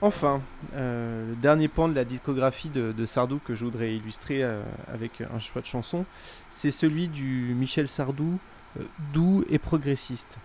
[0.00, 0.40] Enfin,
[0.74, 4.60] euh, le dernier pan de la discographie de, de Sardou que je voudrais illustrer euh,
[4.92, 6.04] avec un choix de chanson,
[6.50, 8.40] c'est celui du Michel Sardou,
[8.78, 10.38] euh, doux et progressiste.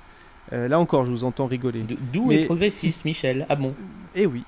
[0.53, 1.83] Euh, là encore, je vous entends rigoler.
[2.13, 3.45] Doux Mais- et progressiste, Michel.
[3.49, 3.73] Ah bon
[4.15, 4.43] Eh oui.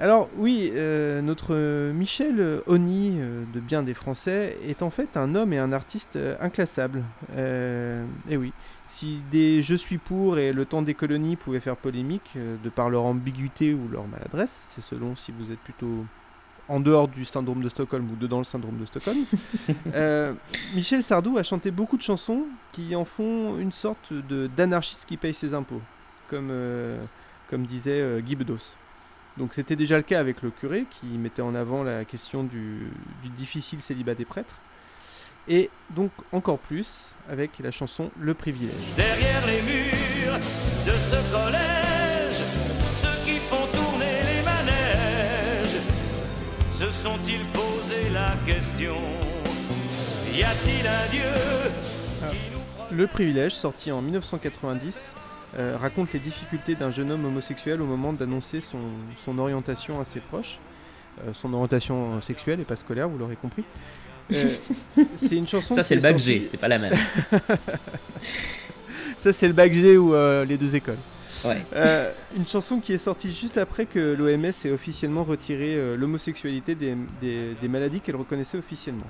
[0.00, 5.34] Alors oui, euh, notre Michel Oni, euh, de bien des Français, est en fait un
[5.34, 7.02] homme et un artiste inclassable.
[7.36, 8.52] Eh oui.
[8.90, 12.90] Si des Je suis pour et Le temps des colonies pouvaient faire polémique, de par
[12.90, 16.04] leur ambiguïté ou leur maladresse, c'est selon si vous êtes plutôt
[16.68, 19.16] en dehors du syndrome de Stockholm ou dedans le syndrome de Stockholm,
[19.94, 20.32] euh,
[20.74, 25.16] Michel Sardou a chanté beaucoup de chansons qui en font une sorte de- d'anarchiste qui
[25.16, 25.80] paye ses impôts,
[26.28, 27.02] comme, euh,
[27.50, 28.74] comme disait euh, Guy Bedos.
[29.38, 32.88] Donc c'était déjà le cas avec le curé qui mettait en avant la question du,
[33.22, 34.56] du difficile célibat des prêtres.
[35.46, 38.74] Et donc encore plus avec la chanson Le privilège.
[38.96, 40.38] Derrière les murs
[40.84, 41.77] de ce collège,
[47.02, 48.96] sont-ils posé la question?
[50.34, 52.32] Y a-t-il un Dieu
[52.96, 54.96] Le privilège, sorti en 1990,
[55.58, 58.78] euh, raconte les difficultés d'un jeune homme homosexuel au moment d'annoncer son,
[59.24, 60.58] son orientation à ses proches.
[61.26, 63.64] Euh, son orientation sexuelle et pas scolaire, vous l'aurez compris.
[64.32, 64.48] Euh,
[65.16, 66.94] c'est une chanson Ça, c'est le bac sortie- G, c'est pas la même.
[69.18, 70.98] Ça, c'est le bac G ou euh, les deux écoles.
[71.44, 71.64] Ouais.
[71.74, 76.74] Euh, une chanson qui est sortie juste après que l'OMS ait officiellement retiré euh, l'homosexualité
[76.74, 79.06] des, des- des maladies qu'elle reconnaissait officiellement.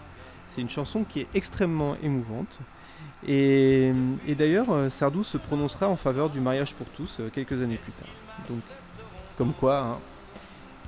[0.54, 2.58] C'est une chanson qui est extrêmement émouvante.
[3.26, 3.92] Et,
[4.26, 7.76] et d'ailleurs, euh, Sardou se prononcera en faveur du mariage pour tous euh, quelques années
[7.82, 8.08] plus tard.
[8.48, 8.58] Donc,
[9.36, 9.78] comme quoi.
[9.80, 9.98] hein.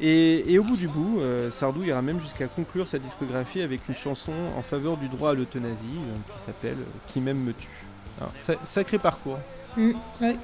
[0.02, 3.80] Et, et au bout du bout, euh, Sardou ira même jusqu'à conclure sa discographie avec
[3.88, 6.76] une chanson en faveur du droit à l'euthanasie euh, qui s'appelle
[7.08, 7.68] Qui m'aime me tue.
[8.18, 9.38] Alors, sa- sacré parcours.
[9.76, 10.36] Mm, ouais.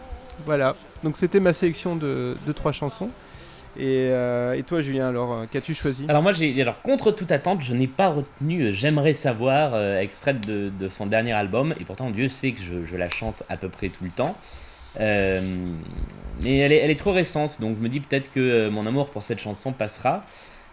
[0.45, 3.11] Voilà, donc c'était ma sélection de, de trois chansons.
[3.79, 6.05] Et, euh, toi, Julien, alors, euh, qu'as-tu choisi?
[6.09, 10.47] Alors moi, alors contre toute attente, je n'ai pas retenu euh, J'aimerais savoir, euh, extraite
[10.47, 13.69] de, de son dernier album, et pourtant Dieu sait que je, la chante à peu
[13.69, 14.35] près tout le temps.
[14.99, 19.11] Mais elle est, elle est trop récente, donc je me dis peut-être que mon amour
[19.11, 20.25] pour cette chanson passera.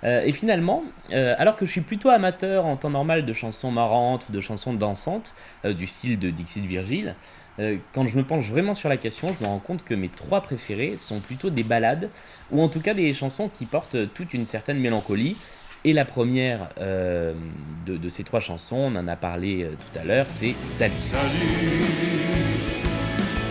[0.04, 4.40] Et finalement, alors que je suis plutôt amateur en temps normal de chansons marrantes, de
[4.40, 5.34] chansons dansantes,
[5.66, 7.16] du style de Dixit Virgile,
[7.60, 10.10] euh, quand je me penche vraiment sur la question, je me rends compte que mes
[10.10, 12.10] trois préférés sont plutôt des ballades,
[12.52, 15.38] ou en tout cas des chansons qui portent toute une certaine mélancolie.
[15.86, 17.34] Et la première euh,
[17.86, 20.94] de, de ces trois chansons, on en a parlé euh, tout à l'heure, c'est Salut.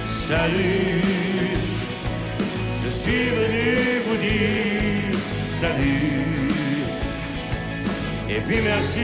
[0.09, 1.03] Salut,
[2.83, 6.49] je suis venu vous dire salut.
[8.29, 9.01] Et puis merci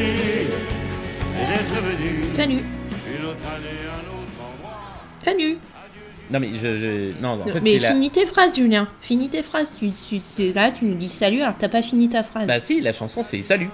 [1.37, 2.25] d'être venu.
[2.35, 2.63] Salut.
[3.19, 3.98] Une autre année, endroit.
[5.25, 5.59] Salut.
[6.31, 7.91] Non mais je, je- non en fait mais c'est la...
[7.93, 8.87] finis tes phrases, Julien.
[9.01, 9.75] Finis tes phrases.
[9.79, 12.47] Tu, tu es là, tu nous dis salut, alors t'as pas fini ta phrase.
[12.47, 13.71] Bah si, la chanson c'est Salut.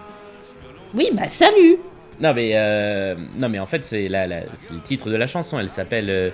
[0.94, 1.76] Oui, bah salut.
[2.20, 5.26] Non mais euh, non mais en fait c'est la, la- c'est le titre de la
[5.26, 5.58] chanson.
[5.58, 6.30] Elle s'appelle euh,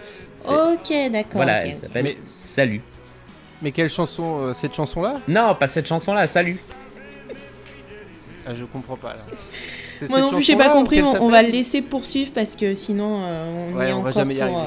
[0.47, 1.33] Ok, d'accord.
[1.43, 2.19] Voilà, ok, elle s'appelle Mais-
[2.55, 2.83] Salut.
[3.63, 5.21] Mais quelle chanson euh, Cette chanson-là?
[5.29, 6.59] Non, pas cette chanson-là, Salut.
[8.47, 9.15] ah, Je comprends pas.
[9.15, 9.21] Là.
[9.99, 13.21] C'est Moi non plus, j'ai pas compris, on va le laisser poursuivre parce que sinon
[13.23, 14.67] euh, on Ouais, y est on va encore jamais pour.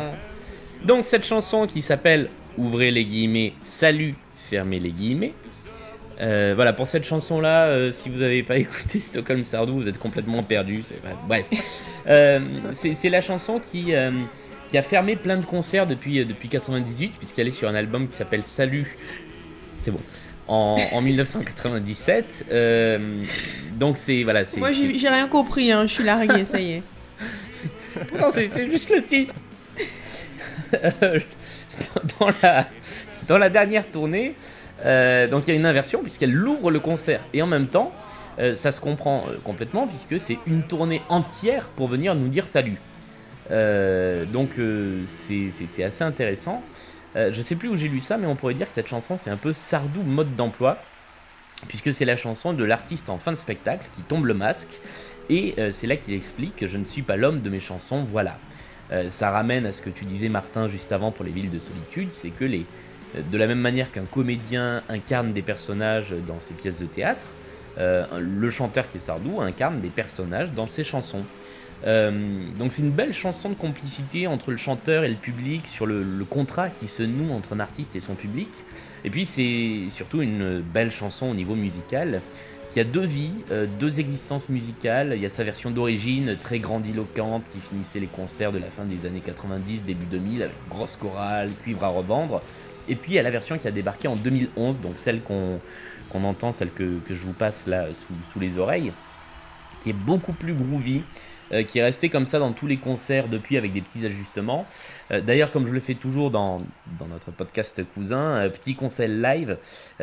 [0.85, 4.15] Donc cette chanson qui s'appelle Ouvrez les guillemets, Salut,
[4.49, 5.33] fermez les guillemets.
[6.21, 9.97] Euh, voilà, pour cette chanson-là, euh, si vous n'avez pas écouté Stockholm Sardou, vous êtes
[9.97, 10.83] complètement perdu.
[11.27, 11.45] Bref,
[12.05, 12.39] Euh,
[12.83, 14.11] c'est la chanson qui, euh,
[14.69, 18.15] qui a fermé plein de concerts depuis, depuis 98, puisqu'elle est sur un album qui
[18.15, 18.97] s'appelle Salut.
[19.79, 20.01] C'est bon.
[20.49, 22.47] En, en 1997.
[22.51, 22.99] Euh,
[23.79, 24.43] donc c'est voilà.
[24.57, 26.83] Moi j'ai rien compris, hein, je suis larguée, ça y est.
[28.19, 29.35] Non, c'est juste le titre.
[33.27, 34.35] Dans, la, dernière tournée,
[34.85, 37.93] euh, donc il y a une inversion puisqu'elle ouvre le concert et en même temps,
[38.39, 42.47] euh, ça se comprend euh, complètement puisque c'est une tournée entière pour venir nous dire
[42.47, 42.77] salut.
[43.49, 44.51] Donc
[45.05, 46.63] c'est- assez intéressant.
[47.15, 49.29] Je sais plus où j'ai lu ça, mais on pourrait dire que cette chanson c'est
[49.29, 50.77] un peu Sardou mode d'emploi
[51.67, 54.69] puisque c'est la chanson de l'artiste en fin de spectacle qui tombe le masque
[55.29, 58.37] et c'est là qu'il explique que je ne suis pas l'homme de mes chansons, voilà.
[58.93, 61.59] Euh, ça ramène à ce que tu disais Martin juste avant pour les villes de
[61.59, 62.65] solitude, c'est que les,
[63.15, 67.25] euh, de la même manière qu'un comédien incarne des personnages dans ses pièces de théâtre,
[67.79, 71.23] euh, le chanteur qui est Sardou incarne des personnages dans ses chansons.
[71.85, 76.23] Donc c'est une belle chanson de complicité entre le chanteur et le public sur le
[76.23, 78.47] contrat qui se noue entre un artiste et son public.
[79.03, 82.21] Et puis c'est surtout une belle chanson au niveau musical
[82.73, 85.13] qui a deux vies, euh, deux existences musicales.
[85.15, 88.83] Il y a sa version d'origine très grandiloquente qui finissait les concerts de la fin
[88.83, 92.41] des années 90, début 2000 avec grosse chorale, cuivre à revendre.
[92.89, 95.59] Et puis il y a la version qui a débarqué en 2011, donc celle qu'on
[96.23, 98.89] entend, celle que, que je vous passe là sous, sous les oreilles,
[99.83, 101.03] qui est beaucoup plus groovy,
[101.53, 104.65] euh, qui est resté comme ça dans tous les concerts depuis avec des petits ajustements.
[105.11, 106.57] Euh, D'ailleurs, comme je le fais toujours dans,
[107.07, 109.57] notre podcast cousin, euh, petit conseil live,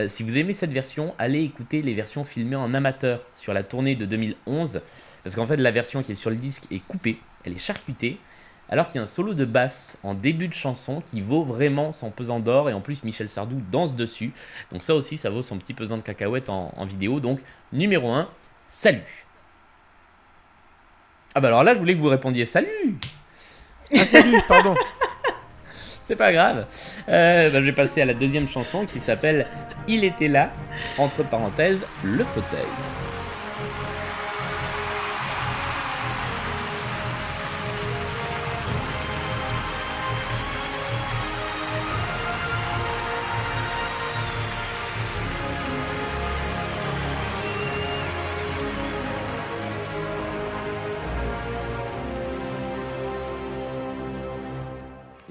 [0.07, 3.97] si vous aimez cette version, allez écouter les versions filmées en amateur sur la tournée
[3.97, 4.81] de 2011,
[5.25, 8.19] parce qu'en fait la version qui est sur le disque est coupée, elle est charcutée,
[8.69, 11.93] alors qu'il y a un solo de basse en début de chanson qui vaut vraiment
[11.93, 14.33] son pesant d'or, et en plus Michel Sardou danse dessus,
[14.71, 17.41] donc ça aussi ça vaut son petit pesant de cacahuètes en, en vidéo, donc
[17.73, 18.29] numéro 1,
[18.63, 19.30] salut
[21.35, 22.97] Ah bah alors là je voulais que vous répondiez salut
[23.97, 24.75] Ah, salut, pardon.
[26.03, 26.67] C'est pas grave.
[27.09, 29.47] Euh, bah, je vais passer à la deuxième chanson qui s'appelle
[29.87, 30.51] Il était là,
[30.99, 32.67] entre parenthèses, le fauteuil.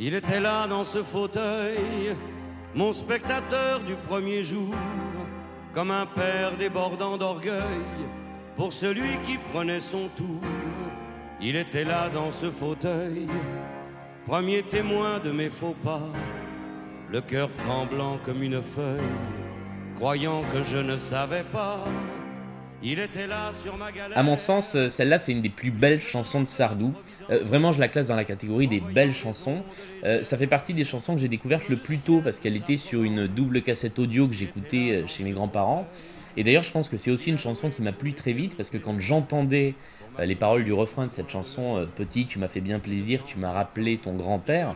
[0.01, 2.15] Il était là dans ce fauteuil,
[2.73, 4.73] mon spectateur du premier jour,
[5.73, 7.83] comme un père débordant d'orgueil
[8.55, 10.41] pour celui qui prenait son tour.
[11.41, 13.27] Il était là dans ce fauteuil,
[14.25, 16.07] premier témoin de mes faux pas,
[17.11, 19.01] le cœur tremblant comme une feuille,
[19.97, 21.83] croyant que je ne savais pas.
[22.81, 23.87] Il était là sur ma.
[24.15, 26.93] À mon sens, euh, celle-là, c'est une des plus belles chansons de Sardou.
[27.29, 29.63] Euh, vraiment, je la classe dans la catégorie des belles chansons.
[30.05, 32.77] Euh, ça fait partie des chansons que j'ai découvertes le plus tôt parce qu'elle était
[32.77, 35.87] sur une double cassette audio que j'écoutais chez mes grands-parents.
[36.37, 38.69] Et d'ailleurs, je pense que c'est aussi une chanson qui m'a plu très vite parce
[38.69, 39.73] que quand j'entendais
[40.19, 43.51] les paroles du refrain de cette chanson, Petit, tu m'as fait bien plaisir, tu m'as
[43.51, 44.75] rappelé ton grand-père,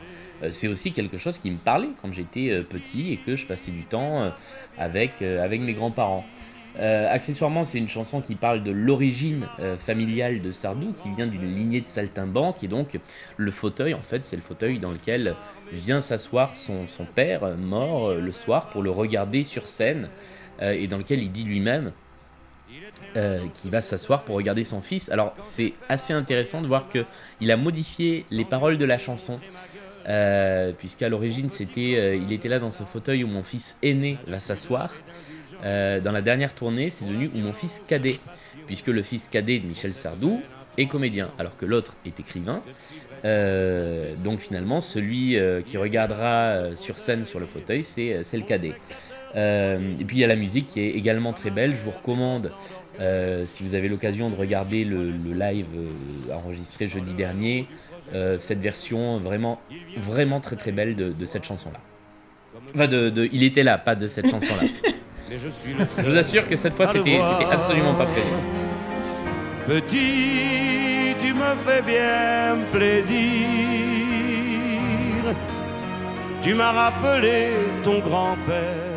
[0.52, 3.84] c'est aussi quelque chose qui me parlait quand j'étais petit et que je passais du
[3.84, 4.34] temps
[4.78, 6.26] avec, avec mes grands-parents.
[6.80, 11.28] Euh, accessoirement, c'est une chanson qui parle de l'origine euh, familiale de Sardou, qui vient
[11.28, 13.00] d'une lignée de saltimbanques, et donc
[13.38, 15.36] le fauteuil, en fait, c'est le fauteuil dans lequel
[15.72, 20.10] vient s'asseoir son, père, euh, mort le soir, pour le regarder sur scène,
[20.62, 21.92] et dans lequel il dit lui-même
[23.16, 25.10] qu'il va s'asseoir pour regarder son fils.
[25.10, 27.06] Alors, c'est assez intéressant de voir que
[27.42, 29.40] il a modifié les paroles de la chanson.
[30.78, 34.92] Puisqu'à l'origine c'était il était là dans ce fauteuil où mon fils aîné va s'asseoir
[35.64, 38.18] euh, dans la dernière tournée, c'est devenu mon fils cadet,
[38.68, 40.42] puisque le fils cadet de Michel Sardou
[40.78, 42.62] est comédien, alors que l'autre est écrivain.
[43.26, 48.74] Euh, donc finalement, celui euh, qui regardera sur scène sur le fauteuil, c'est le cadet.
[49.36, 51.76] Et puis il y a la musique qui est également très belle.
[51.76, 52.52] Je vous recommande,
[53.00, 55.66] si vous avez l'occasion de regarder le, live
[56.32, 57.68] enregistré jeudi dernier,
[58.38, 59.60] cette version vraiment,
[59.98, 61.80] vraiment très très belle de, cette chanson-là.
[62.76, 64.68] Enfin, de Il était là, pas de cette chanson-là.
[65.36, 67.20] Je suis le Je vous assure que cette fois, c'était
[67.52, 68.28] absolument pas prévu.
[69.66, 73.48] Petit, tu me fais bien plaisir.
[76.42, 77.50] tu m'as rappelé
[77.84, 78.94] ton grand-père.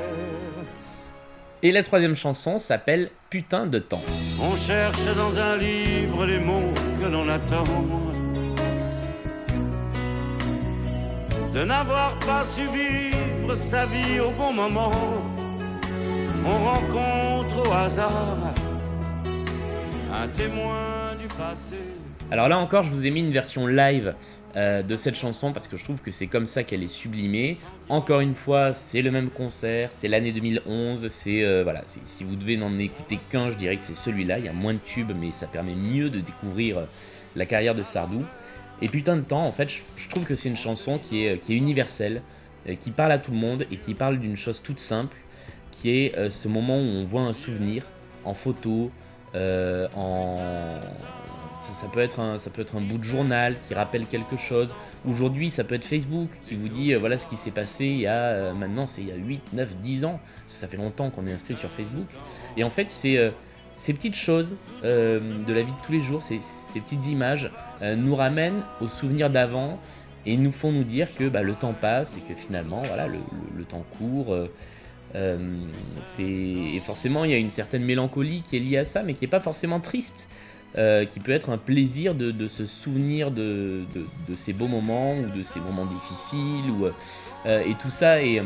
[1.62, 4.02] Et la troisième chanson s'appelle Putain de temps.
[4.42, 7.64] On cherche dans un livre les mots que l'on attend.
[11.54, 14.92] De n'avoir pas su vivre sa vie au bon moment.
[16.48, 18.54] On rencontre au hasard
[20.12, 21.74] un témoin du passé.
[22.30, 24.14] Alors là encore, je vous ai mis une version live
[24.54, 27.56] euh, de cette chanson parce que je trouve que c'est comme ça qu'elle est sublimée.
[27.88, 32.36] Encore une fois, c'est le même concert, c'est l'année 2011, c'est euh, voilà, si vous
[32.36, 34.38] devez n'en écouter qu'un, je dirais que c'est celui-là.
[34.38, 36.84] Il y a moins de tubes, mais ça permet mieux de découvrir euh,
[37.34, 38.24] la carrière de Sardou.
[38.80, 41.54] Et putain de temps, en fait, je, trouve que c'est une chanson qui est, qui
[41.54, 42.22] est universelle,
[42.80, 45.16] qui parle à tout le monde et qui parle d'une chose toute simple,
[45.76, 47.82] qui est euh, ce moment où on voit un souvenir
[48.24, 48.90] en photo,
[49.34, 50.80] euh, en
[51.80, 54.74] ça, peut être un, ça peut être un bout de journal qui rappelle quelque chose.
[55.06, 58.00] Aujourd'hui, ça peut être Facebook qui vous dit euh, voilà ce qui s'est passé il
[58.00, 60.20] y a maintenant, c'est il y a 8, 9, 10 ans.
[60.42, 62.06] Parce que ça fait longtemps qu'on est inscrit sur Facebook.
[62.56, 63.32] Et en fait, c'est
[63.74, 66.40] ces petites choses de la vie de tous les jours, ces,
[66.80, 67.50] petites images
[67.82, 69.78] nous ramènent aux souvenirs d'avant
[70.24, 73.64] et nous font nous dire que bah, le temps passe et que finalement, voilà, le
[73.64, 74.34] temps court.
[75.14, 75.38] Euh,
[76.18, 79.24] et forcément, il y a une certaine mélancolie qui est liée à ça, mais qui
[79.24, 80.28] n'est pas forcément triste
[80.78, 83.84] euh, qui peut être un plaisir de, se souvenir de,
[84.34, 86.70] ces beaux moments ou de ces moments difficiles.
[86.70, 86.86] Ou,
[87.46, 88.42] euh, et tout ça est,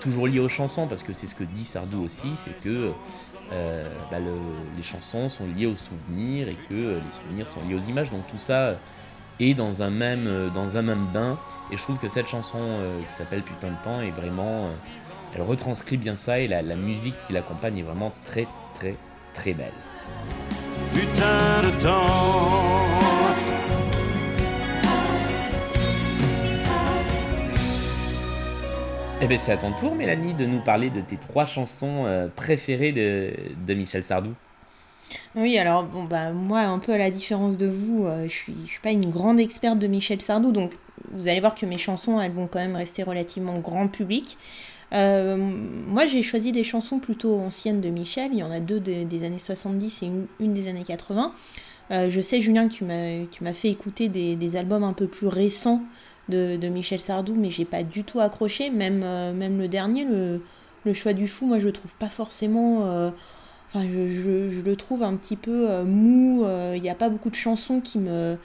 [0.00, 2.92] toujours lié aux chansons, parce que c'est ce que dit Sardou aussi, c'est que
[3.52, 7.74] euh, bah, le- les chansons sont liées aux souvenirs et que les souvenirs sont liés
[7.74, 8.08] aux images.
[8.08, 8.76] Donc tout ça
[9.38, 11.36] est dans un même, dans un même bain.
[11.70, 12.60] Et je trouve que cette chanson
[13.10, 14.70] qui s'appelle Putain de temps est vraiment...
[15.34, 18.94] elle retranscrit bien ça et la, la musique qui l'accompagne est vraiment très très
[19.34, 19.72] très belle.
[20.92, 22.06] Putain de temps.
[29.22, 32.28] Eh bien, c'est à ton tour, Mélanie, de nous parler de tes trois chansons euh,
[32.34, 33.32] préférées de,
[33.66, 34.34] de Michel Sardou.
[35.34, 38.54] Oui, alors bon bah moi un peu à la différence de vous, euh, je suis
[38.64, 40.72] je suis pas une grande experte de Michel Sardou, donc
[41.12, 44.38] vous allez voir que mes chansons elles vont quand même rester relativement grand public.
[44.94, 45.36] Euh,
[45.88, 49.24] moi j'ai choisi des chansons plutôt anciennes de Michel, il y en a deux des,
[49.24, 51.32] années 70 et une, des années 80.
[51.90, 55.82] Euh, je sais Julien que tu m'as fait écouter des, albums un peu plus récents
[56.28, 61.12] de, Michel Sardou, mais j'ai pas du tout accroché, même, euh, le dernier, le, choix
[61.12, 63.10] du fou, moi je le trouve pas forcément...
[63.68, 66.46] Enfin, je, le trouve un petit peu mou.
[66.74, 68.38] Il n'y a pas beaucoup de chansons qui me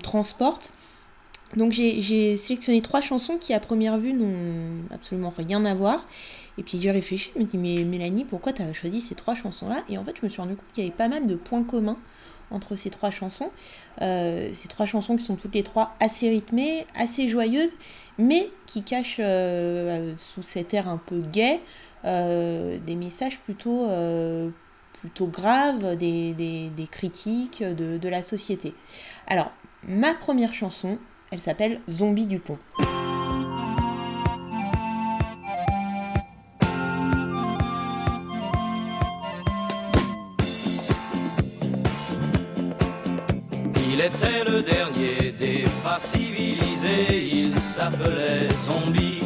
[0.00, 0.72] transportent.
[1.56, 6.06] Donc j'ai sélectionné trois chansons qui à première vue n'ont absolument rien à voir.
[6.58, 9.34] Et puis j'ai réfléchi, je me dis mais Mélanie, pourquoi tu as choisi ces trois
[9.34, 9.84] chansons-là?
[9.88, 11.62] Et en fait je me suis rendu compte qu'il y avait pas mal de points
[11.64, 11.98] communs
[12.50, 13.50] entre ces trois chansons.
[14.02, 17.76] Euh, ces trois chansons qui sont toutes les trois assez rythmées, assez joyeuses,
[18.18, 21.60] mais qui cachent euh, sous cet air un peu gai
[22.04, 24.50] euh, des messages plutôt, euh,
[25.00, 28.74] plutôt graves, des, des- des critiques de, de la société.
[29.26, 29.50] Alors,
[29.84, 30.98] ma première chanson,
[31.32, 32.58] elle s'appelle Zombie du pont.
[43.94, 49.20] Il était le dernier des pas civilisés, il s'appelait Zombie.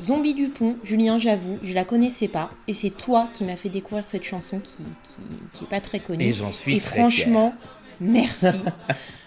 [0.00, 3.68] Zombie du pont, Julien, j'avoue, je la connaissais pas, et c'est toi qui m'as fait
[3.68, 6.24] découvrir cette chanson qui, qui, qui est pas très connue.
[6.24, 7.52] Et j'en suis Et très franchement,
[8.00, 8.62] merci,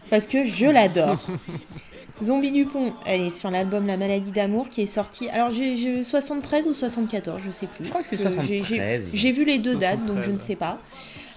[0.10, 1.18] parce que je l'adore.
[2.24, 5.28] Zombie du pont, elle est sur l'album La maladie d'amour qui est sorti.
[5.30, 7.86] Alors j'ai j'ai 73 ou 74, je sais plus.
[7.86, 8.24] Je crois que c'est J'ai-
[8.64, 9.04] j'ai- 73.
[9.14, 10.46] J'ai vu les deux dates, donc je ne 73.
[10.46, 10.78] sais pas.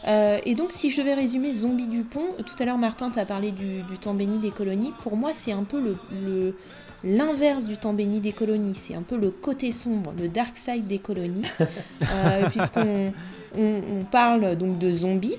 [0.07, 3.19] Euh, et donc, si je devais résumer Zombie du Pont, tout à l'heure, Martin, tu
[3.19, 4.93] as parlé du, du temps béni des colonies.
[5.03, 6.55] Pour moi, c'est un peu le-
[7.03, 8.75] l'inverse du temps béni des colonies.
[8.75, 11.45] C'est un peu le côté sombre, le dark side des colonies.
[12.03, 13.15] Euh, Puisqu'on
[13.57, 15.37] on, on parle donc de zombies.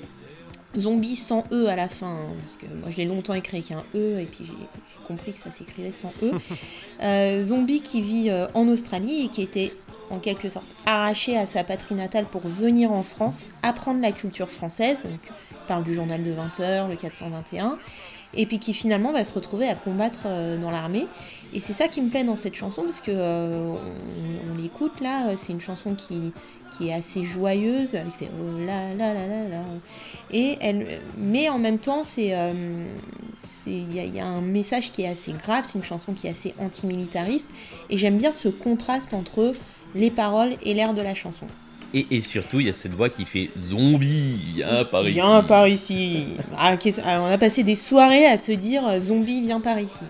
[0.77, 3.71] Zombies sans E à la fin, hein, parce que moi je l'ai longtemps écrit avec
[3.71, 4.53] un E, et puis j'ai
[5.07, 6.31] compris que ça s'écrivait sans E.
[7.03, 9.73] Euh, zombie qui vit euh, en Australie et qui était
[10.09, 14.49] en quelque sorte arraché à sa patrie natale pour venir en France, apprendre la culture
[14.49, 15.03] française.
[15.03, 17.77] Donc, il parle du journal de 20h, le 421,
[18.33, 21.05] et puis qui finalement va se retrouver à combattre euh, dans l'armée.
[21.53, 23.73] Et c'est ça qui me plaît dans cette chanson, parce que euh,
[24.47, 26.31] on, on l'écoute là, c'est une chanson qui,
[26.77, 29.63] qui est assez joyeuse, avec ses oh là là là là là.
[30.31, 32.87] Et elle, mais en même temps, c'est euh,
[33.67, 36.13] il y, a- il y a un message qui est assez grave, c'est une chanson
[36.13, 37.49] qui est assez antimilitariste,
[37.89, 39.53] et j'aime bien ce contraste entre
[39.95, 41.45] les paroles et l'air de la chanson.
[41.93, 45.13] Et, et surtout, il y a cette voix qui fait zombie, viens par ici.
[45.13, 46.25] Viens par ici.
[46.57, 50.03] Ah, ah, on a passé des soirées à se dire euh, zombie, viens par ici.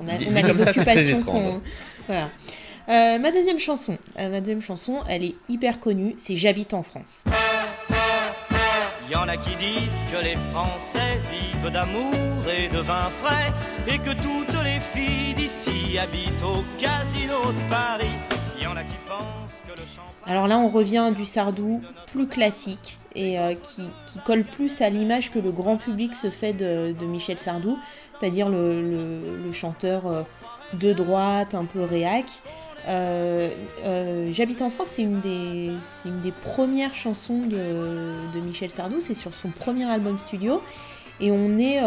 [0.00, 1.60] on a, on a les occupations qu'on.
[2.06, 2.30] Voilà.
[2.88, 6.82] Euh, ma deuxième chanson, euh, ma deuxième chanson, elle est hyper connue, c'est J'habite en
[6.82, 7.22] France.
[9.10, 12.12] Y en a qui disent que les Français vivent d'amour
[12.48, 13.52] et de vin frais
[13.86, 18.06] et que toutes les filles d'ici habitent au casino de Paris.
[18.60, 20.12] Y en a qui pensent que le champagne.
[20.26, 21.82] Alors là, on revient du Sardou
[22.12, 26.30] plus classique et euh, qui, qui colle plus à l'image que le grand public se
[26.30, 27.78] fait de, de Michel Sardou,
[28.18, 30.26] c'est-à-dire le, le- le chanteur
[30.74, 32.26] de droite, un peu réac.
[32.88, 33.50] Euh,
[33.84, 35.72] euh, J'habite en France, c'est une, des-
[36.06, 40.62] une des premières chansons de, de Michel Sardou, c'est sur son premier album studio.
[41.20, 41.80] Et on est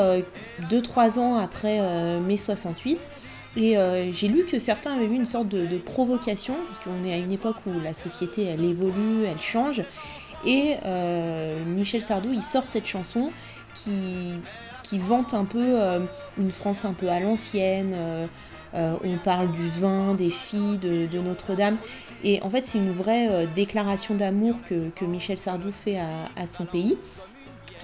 [0.69, 3.09] 2-3 ans après euh, mai 68.
[3.57, 7.03] Et euh, j'ai lu que certains avaient eu une sorte de, de provocation, parce qu'on
[7.05, 9.83] est à une époque où la société elle évolue, elle change.
[10.45, 13.31] Et euh, Michel Sardou, il sort cette chanson
[13.73, 14.37] qui,
[14.83, 15.99] qui vante un peu euh,
[16.37, 17.93] une France un peu à l'ancienne.
[18.73, 21.77] Euh, on parle du vin, des filles, de, Notre-Dame.
[22.23, 26.47] Et en fait, c'est une vraie euh, déclaration d'amour que, que Michel Sardou fait à,
[26.47, 26.97] son pays.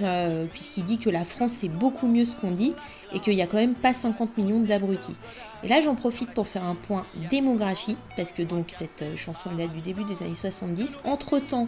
[0.01, 2.75] Euh, puisqu'il dit que la France c'est beaucoup mieux ce qu'on dit
[3.13, 5.15] et qu'il n'y a quand même pas 50 millions d'abrutis.
[5.63, 9.73] Et là j'en profite pour faire un point démographie, parce que donc cette chanson date
[9.73, 10.99] du début des années 70.
[11.03, 11.67] Entre temps,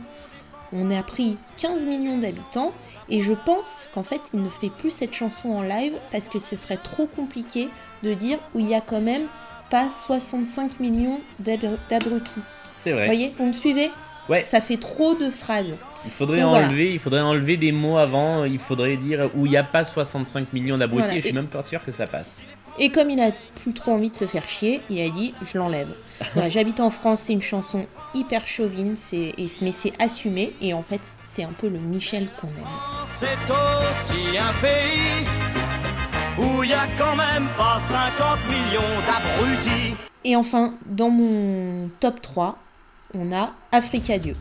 [0.71, 2.71] on a pris 15 millions d'habitants
[3.09, 6.37] et je pense qu'en fait il ne fait plus cette chanson en live parce que
[6.37, 7.69] ce serait trop compliqué
[8.03, 9.23] de dire où il y a quand même
[9.69, 12.41] pas 65 millions d'abru- d'abrutis.
[12.75, 13.05] C'est Vous vrai.
[13.05, 13.91] voyez, vous me suivez?
[14.29, 14.45] Ouais.
[14.45, 15.75] Ça fait trop de phrases.
[16.05, 16.67] Il faudrait Donc, voilà.
[16.67, 18.45] enlever, il faudrait enlever des mots avant.
[18.45, 21.01] Il faudrait dire où il n'y a pas 65 millions d'abrutis.
[21.03, 21.17] Voilà.
[21.17, 22.41] et Je suis même pas sûr que ça passe.
[22.81, 23.31] Et comme il a
[23.61, 25.89] plus trop envie de se faire chier, il a dit je l'enlève.
[26.33, 30.81] Voilà, J'habite en France, c'est une chanson hyper chauvine, c'est, mais c'est assumé et en
[30.81, 32.53] fait c'est un peu le Michel qu'on aime.
[33.19, 35.58] C'est aussi un pays
[36.39, 39.95] où y a quand même pas 50 millions d'abrutis.
[40.23, 42.57] Et enfin, dans mon top 3,
[43.13, 44.33] on a Africa Dieu.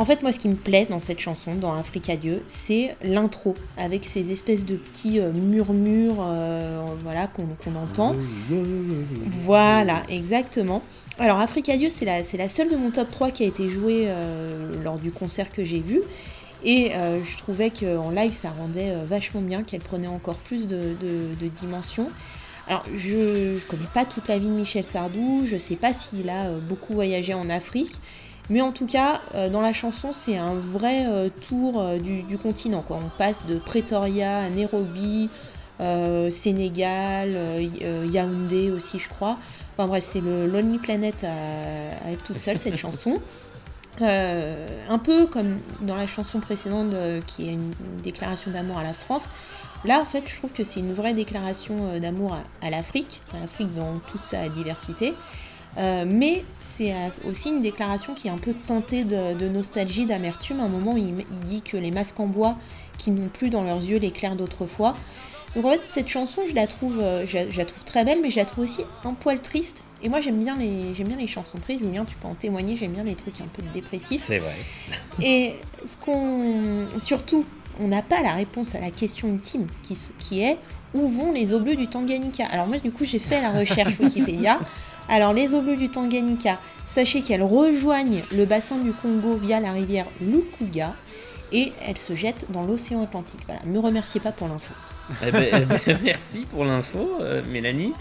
[0.00, 3.54] En fait, moi, ce qui me plaît dans cette chanson, dans Africa Dieu, c'est l'intro,
[3.76, 8.14] avec ces espèces de petits euh, murmures euh, voilà, qu'on qu'on entend.
[9.42, 10.82] Voilà, exactement.
[11.20, 14.72] Alors, Africa Dieu, c'est la, seule de mon top 3 qui a été jouée euh,
[14.82, 16.00] lors du concert que j'ai vu.
[16.64, 20.66] Et euh, je trouvais qu'en live, ça rendait euh, vachement bien, qu'elle prenait encore plus
[20.66, 22.08] de, de, de dimension.
[22.68, 25.92] Alors, je ne connais pas toute la vie de Michel Sardou, je ne sais pas
[25.92, 27.92] s'il a beaucoup voyagé en Afrique,
[28.48, 31.04] mais en tout cas, dans la chanson, c'est un vrai
[31.48, 32.84] tour du, continent.
[32.88, 35.28] On passe de Pretoria à Nairobi,
[36.30, 37.36] Sénégal,
[38.10, 39.36] Yaoundé aussi, je crois.
[39.72, 41.28] Enfin bref, c'est le Lonely Planet à,
[42.06, 43.20] à elle toute seule, cette chanson.
[44.02, 48.78] Euh, un peu comme dans la chanson précédente euh, qui est une, une déclaration d'amour
[48.78, 49.28] à la France.
[49.84, 53.20] Là, en fait, je trouve que c'est une vraie déclaration euh, d'amour à, à l'Afrique,
[53.34, 55.14] à l'Afrique dans toute sa diversité.
[55.76, 56.92] Mais c'est
[57.24, 60.58] aussi une déclaration qui est un peu teintée de, de nostalgie, d'amertume.
[60.58, 62.56] À un moment, il, il dit que les masques en bois
[62.98, 64.96] qui n'ont plus dans leurs yeux l'éclair d'autrefois.
[65.56, 68.04] Donc en fait, cette chanson, je la trouve, euh, je, la- je la trouve très
[68.04, 69.82] belle, mais je la trouve aussi un poil triste.
[70.02, 71.82] Et moi, j'aime bien les, j'aime bien les chansons tristes.
[71.82, 72.76] Julien, tu peux en témoigner.
[72.76, 74.24] J'aime bien les trucs un peu dépressifs.
[74.26, 74.54] C'est vrai.
[75.22, 76.86] Et ce qu'on.
[76.98, 77.44] Surtout,
[77.80, 80.56] on n'a pas la réponse à la question ultime qui, qui est
[80.94, 82.46] où vont les eaux bleues du Tanganyika?
[82.46, 84.58] Alors, moi, du coup, j'ai fait la recherche Wikipédia.
[85.08, 89.72] Alors, les eaux bleues du Tanganyika, sachez qu'elles rejoignent le bassin du Congo via la
[89.72, 90.94] rivière Lukuga
[91.52, 93.40] et elles se jettent dans l'océan Atlantique.
[93.46, 94.72] Voilà, me remerciez pas pour l'info.
[95.26, 97.92] Eh ben, eh ben, merci pour l'info, euh, Mélanie.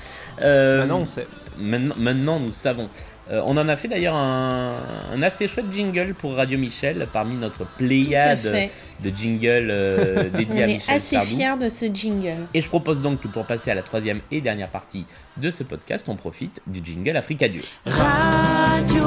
[0.42, 1.28] Euh, Maintenant, on sait.
[1.60, 2.88] Maintenant, maintenant, nous savons.
[3.32, 4.74] Euh, on en a fait d'ailleurs un,
[5.14, 8.72] un assez chouette jingle pour Radio Michel parmi notre pléiade
[9.04, 11.30] de jingles euh, On dédiés à est Michel assez Sardou.
[11.36, 12.48] fiers de ce jingle.
[12.56, 15.06] Et je propose donc que pour passer à la troisième et dernière partie
[15.38, 17.62] de ce podcast, on profite du jingle Africa Dieu.
[17.86, 19.06] Radio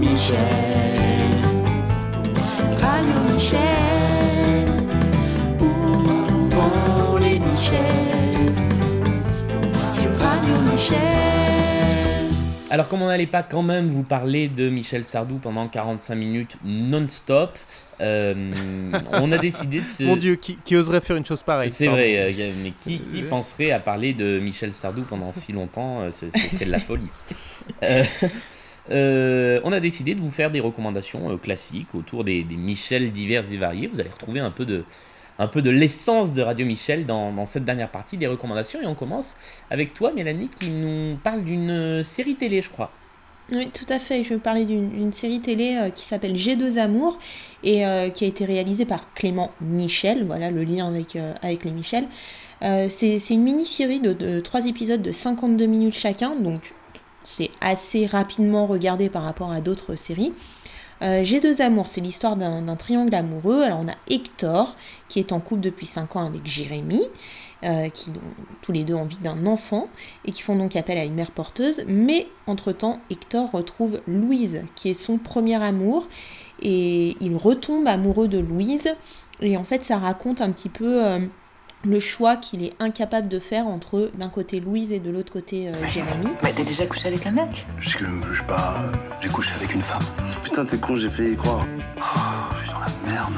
[0.00, 0.38] Michel.
[2.80, 4.01] Radio Michel.
[7.62, 7.78] Michel
[9.86, 10.98] Sur Radio Michel.
[12.70, 16.56] Alors comme on n'allait pas quand même vous parler de Michel Sardou pendant 45 minutes
[16.64, 17.56] non-stop,
[18.00, 18.34] euh,
[19.12, 20.02] on a décidé de se...
[20.02, 23.22] Mon Dieu, qui, qui oserait faire une chose pareille C'est vrai, euh, mais qui, qui
[23.22, 26.80] penserait à parler de Michel Sardou pendant si longtemps euh, Ce ce serait de la
[26.80, 27.10] folie.
[27.84, 28.02] Euh,
[28.90, 33.12] euh, on a décidé de vous faire des recommandations euh, classiques autour des, des Michel
[33.12, 33.86] divers et variés.
[33.86, 34.82] Vous allez retrouver un peu de,
[35.42, 38.80] un peu de l'essence de Radio Michel dans, cette dernière partie des recommandations.
[38.80, 39.34] Et on commence
[39.70, 42.90] avec toi, Mélanie, qui nous parle d'une série télé, je crois.
[43.50, 44.22] Oui, tout à fait.
[44.22, 47.18] Je vais vous parler d'une série télé euh, qui s'appelle G2 Amours
[47.64, 50.24] et euh, qui a été réalisée par Clément Michel.
[50.24, 52.06] Voilà le lien avec, euh, avec les Michel.
[52.62, 56.72] Euh, c'est c'est une mini-série de, de trois épisodes de 52 minutes chacun, donc
[57.24, 60.32] c'est assez rapidement regardé par rapport à d'autres séries.
[61.02, 63.62] Euh, G2 Amours, c'est l'histoire d'un d'un triangle amoureux.
[63.62, 64.76] Alors on a Hector,
[65.08, 67.02] qui est en couple depuis 5 ans avec Jérémy,
[67.64, 69.88] euh, qui ont tous les deux envie d'un enfant,
[70.24, 71.84] et qui font donc appel à une mère porteuse.
[71.88, 76.06] Mais entre-temps, Hector retrouve Louise, qui est son premier amour,
[76.60, 78.94] et il retombe amoureux de Louise.
[79.40, 81.18] Et en fait, ça raconte un petit peu euh,
[81.84, 85.68] le choix qu'il est incapable de faire entre d'un côté Louise et de l'autre côté
[85.68, 86.28] euh, Jérémy.
[86.42, 87.98] Mais t'as déjà couché avec un mec Je, sais
[88.46, 88.76] pas,
[89.20, 90.02] j'ai couché avec une femme.
[90.44, 91.66] Putain, t'es con, j'ai fait y croire.
[91.98, 93.34] Oh, je suis dans la merde.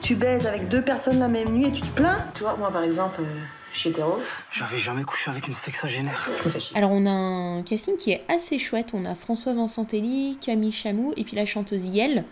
[0.00, 2.24] Tu baises avec deux personnes la même nuit et tu te plains?
[2.34, 3.40] Tu vois, moi par exemple, euh,
[3.72, 4.18] je suis hétéro.
[4.52, 6.28] J'avais jamais couché avec une sexagénaire.
[6.74, 8.90] Alors on a un casting qui est assez chouette.
[8.94, 12.24] On a François Vincentelli, Camille Chamou et puis la chanteuse Yel.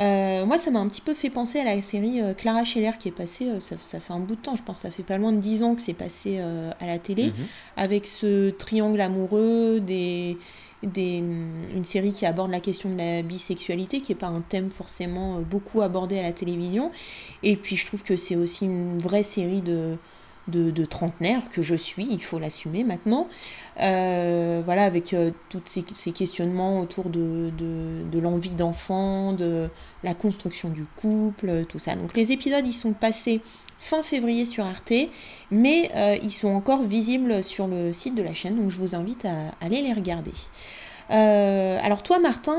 [0.00, 2.92] Euh, moi, ça m'a un petit peu fait penser à la série euh, Clara Scheller
[2.98, 4.90] qui est passée, euh, ça, ça fait un bout de temps, je pense que ça
[4.92, 7.46] fait pas loin de 10 ans que c'est passé à la télé, Mhm.
[7.76, 10.38] avec ce triangle amoureux, des,
[10.84, 14.70] des, une série qui aborde la question de la bisexualité, qui n'est pas un thème
[14.70, 16.92] forcément beaucoup abordé à la télévision.
[17.42, 19.96] Et puis je trouve que c'est aussi une vraie série de,
[20.48, 23.28] de, trentenaires que je suis, il faut l'assumer maintenant.
[23.80, 27.50] Euh, voilà, avec euh, tous ces, questionnements autour de,
[28.20, 29.68] l'envie d'enfant, de
[30.02, 31.94] la construction du couple, tout ça.
[31.94, 33.40] Donc les épisodes, ils sont passés
[33.78, 34.92] fin février sur Arte,
[35.50, 38.96] mais euh, ils sont encore visibles sur le site de la chaîne, donc je vous
[38.96, 40.32] invite à aller les regarder.
[41.10, 42.58] Alors toi, Martin,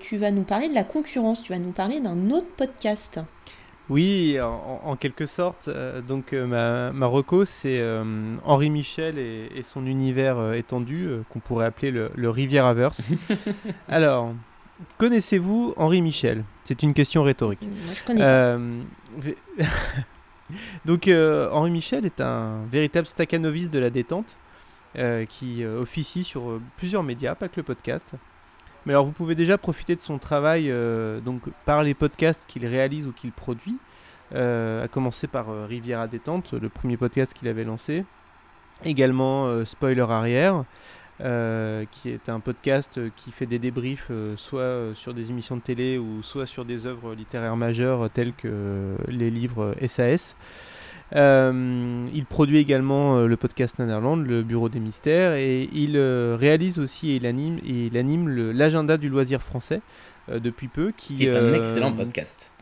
[0.00, 3.20] tu vas nous parler de la concurrence, tu vas nous parler d'un autre podcast.
[3.90, 5.68] Oui, en, en quelque sorte.
[5.68, 8.04] euh, donc euh, ma, ma reco, c'est euh,
[8.44, 13.00] Henri Michel et, et son univers euh, étendu, euh, qu'on pourrait appeler le, le Rivieraverse.
[13.88, 14.34] Alors,
[14.98, 16.44] connaissez-vous Henri Michel?
[16.64, 17.62] C'est une question rhétorique.
[17.62, 18.58] Moi, je connais pas.
[20.84, 24.36] Donc Henri Michel est un véritable staccanoviste de la détente
[25.28, 28.04] qui officie sur plusieurs médias, pas que le podcast.
[28.88, 32.64] Mais alors vous pouvez déjà profiter de son travail euh, donc par les podcasts qu'il
[32.64, 33.76] réalise ou qu'il produit,
[34.34, 38.06] euh, à commencer par euh, Riviera Détente, le premier podcast qu'il avait lancé.
[38.86, 40.64] Également euh, Spoiler Arrière,
[41.18, 46.22] qui est un podcast qui fait des débriefs soit sur des émissions de télé ou
[46.22, 50.34] soit sur des œuvres littéraires majeures telles que les livres SAS.
[51.16, 56.36] Euh, il produit également euh, le podcast Netherland, le Bureau des Mystères, et il euh,
[56.38, 59.80] réalise aussi et il anime, et il anime le- l'agenda du loisir français
[60.30, 60.92] depuis peu.
[60.96, 62.52] Qui, Qui est un excellent podcast.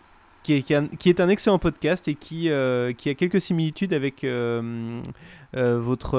[0.47, 3.41] Qui est, qui un, qui est un excellent podcast et qui, euh, qui a quelques
[3.41, 5.03] similitudes avec euh,
[5.57, 6.17] euh, votre,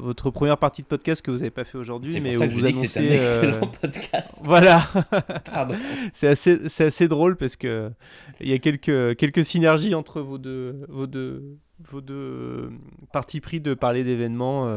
[0.00, 2.50] votre première partie de podcast que vous n'avez pas fait aujourd'hui, mais ça où que
[2.50, 4.38] je vous dis que c'est un annoncez, excellent podcast.
[4.44, 4.88] Voilà.
[5.52, 5.74] Pardon.
[6.12, 7.90] c'est assez, c'est assez drôle parce que
[8.38, 11.58] il y a quelques, quelques synergies entre vos deux, vos deux,
[11.90, 12.70] vos deux
[13.12, 14.68] partis pris de parler d'événements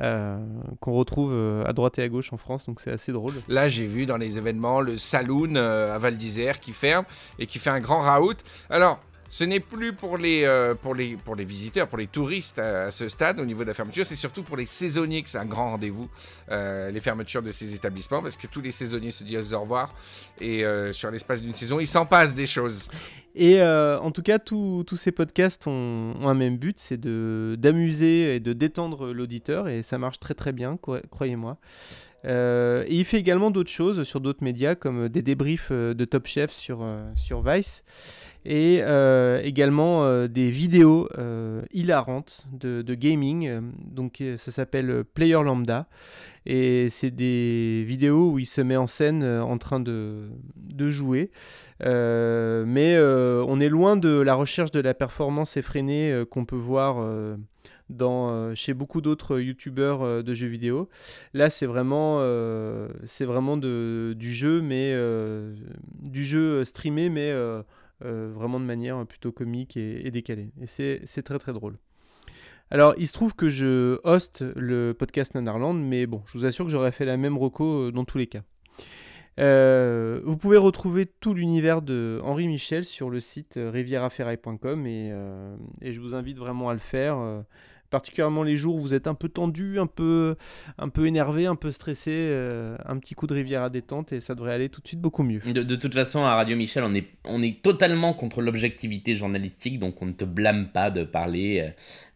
[0.00, 0.38] euh,
[0.80, 3.34] qu'on retrouve euh, à droite et à gauche en France, donc c'est assez drôle.
[3.48, 7.04] Là, j'ai vu dans les événements le Saloon euh, à Val d'Isère qui ferme
[7.38, 8.36] et qui fait un grand raout.
[8.70, 8.98] Alors,
[9.30, 12.90] ce n'est plus pour les, euh, pour, les, pour les visiteurs, pour les touristes à,
[12.90, 15.46] ce stade au niveau de la fermeture, c'est surtout pour les saisonniers que c'est un
[15.46, 16.10] grand rendez-vous,
[16.50, 19.94] euh, les fermetures de ces établissements, parce que tous les saisonniers se disent au revoir
[20.40, 22.88] et euh, sur l'espace d'une saison, il s'en passe des choses.
[23.36, 28.40] Et en tout cas, tous ces podcasts ont, ont un même but, c'est d'amuser et
[28.40, 31.56] de détendre l'auditeur, et ça marche très très bien, cro- croyez-moi.
[32.26, 36.26] Euh, il fait également d'autres choses sur d'autres médias, comme des débriefs euh, de Top
[36.26, 37.82] Chef sur, euh, sur Vice,
[38.44, 43.48] et euh, également euh, des vidéos euh, hilarantes de, de gaming.
[43.48, 45.86] euh, Donc euh, ça s'appelle euh, Player Lambda,
[46.44, 50.90] et c'est des vidéos où il se met en scène euh, en train de, de
[50.90, 51.30] jouer.
[51.82, 56.44] Euh, mais euh, on est loin de la recherche de la performance effrénée euh, qu'on
[56.44, 57.36] peut voir euh,
[57.90, 60.88] dans, euh, chez beaucoup d'autres youtubeurs euh, de jeux vidéo.
[61.34, 62.88] Là, c'est vraiment, euh,
[63.20, 65.54] vraiment du jeu, mais euh,
[66.08, 67.62] du jeu streamé, mais euh,
[68.04, 70.50] euh, vraiment de manière plutôt comique et, décalée.
[70.60, 71.76] Et c'est très très drôle.
[72.70, 76.64] Alors, il se trouve que je host le podcast Nanarland, mais bon, je vous assure
[76.64, 78.42] que j'aurais fait la même reco euh, dans tous les cas.
[79.38, 85.10] Euh, vous pouvez retrouver tout l'univers de Henri Michel sur le site euh, rivieraferraille.com et,
[85.12, 87.40] euh, et je vous invite vraiment à le faire euh,
[87.90, 90.36] particulièrement les jours où vous êtes un peu tendu, un peu,
[90.78, 94.20] un peu énervé, un peu stressé, euh, un petit coup de rivière à détente et
[94.20, 95.40] ça devrait aller tout de suite beaucoup mieux.
[95.40, 99.78] De, de toute façon, à Radio Michel, on est, on est totalement contre l'objectivité journalistique,
[99.78, 101.70] donc on ne te blâme pas de parler euh,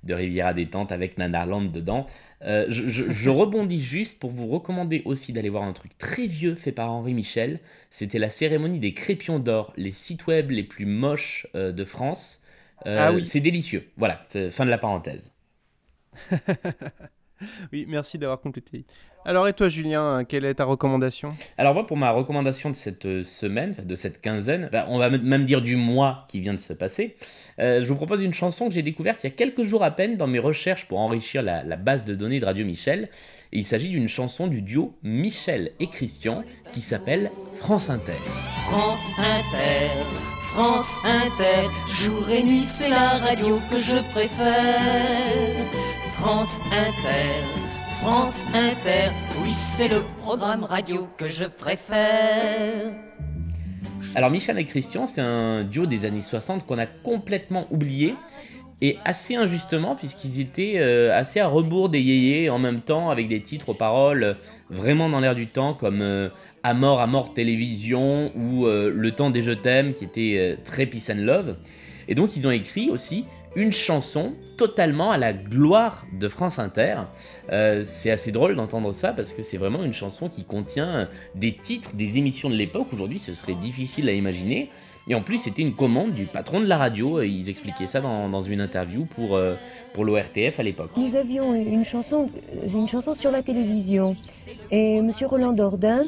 [0.04, 2.06] de Riviera détente avec Nanarland dedans.
[2.42, 6.26] Euh, je, je- je rebondis juste pour vous recommander aussi d'aller voir un truc très
[6.26, 7.60] vieux fait par Henri Michel.
[7.90, 12.42] C'était la cérémonie des Crépions d'or, les sites web les plus moches euh, de France.
[12.86, 13.24] Euh, Ah oui.
[13.24, 13.88] C'est délicieux.
[13.96, 15.32] Voilà, fin de la parenthèse.
[17.72, 18.84] Oui, merci d'avoir complété.
[19.26, 21.30] Alors, et toi, Julien, quelle est ta recommandation?
[21.56, 25.44] Alors moi, pour ma recommandation de cette euh, semaine, de cette quinzaine, on va même
[25.44, 27.16] dire du mois qui vient de se passer,
[27.58, 29.90] euh, je vous propose une chanson que j'ai découverte il y a quelques jours à
[29.92, 33.08] peine dans mes recherches pour enrichir la, la base de données de Radio Michel.
[33.52, 38.12] Et il s'agit d'une chanson du duo Michel et Christian qui s'appelle France Inter.
[38.66, 39.88] France Inter,
[40.52, 45.93] France Inter, jour et nuit c'est la radio que je préfère.
[46.18, 47.42] France Inter,
[48.00, 49.10] France Inter,
[49.42, 52.92] oui c'est le programme radio que je préfère.
[54.14, 58.14] Alors Michel et Christian, c'est un duo des années 60 qu'on a complètement oublié.
[58.80, 63.28] Et assez injustement, puisqu'ils étaient euh, assez à rebours des yéyés, en même temps avec
[63.28, 64.34] des titres aux paroles euh,
[64.68, 66.28] vraiment dans l'air du temps, comme euh,
[66.62, 70.86] À mort, à mort télévision, ou euh, Le temps des je t'aime, qui était très
[70.86, 71.56] peace and love.
[72.08, 73.24] Et donc ils ont écrit aussi
[73.56, 76.96] une chanson totalement à la gloire de France Inter.
[77.50, 81.54] Euh, c'est assez drôle d'entendre ça parce que c'est vraiment une chanson qui contient des
[81.54, 82.88] titres des émissions de l'époque.
[82.92, 84.70] Aujourd'hui, ce serait difficile à imaginer.
[85.06, 87.20] Et en plus, c'était une commande du patron de la radio.
[87.20, 89.54] Ils expliquaient ça dans, dans une interview pour, euh,
[89.92, 90.90] pour l'ORTF à l'époque.
[90.96, 92.30] Nous avions une chanson,
[92.66, 94.16] une chanson sur la télévision.
[94.70, 96.06] Et Monsieur Roland Dordain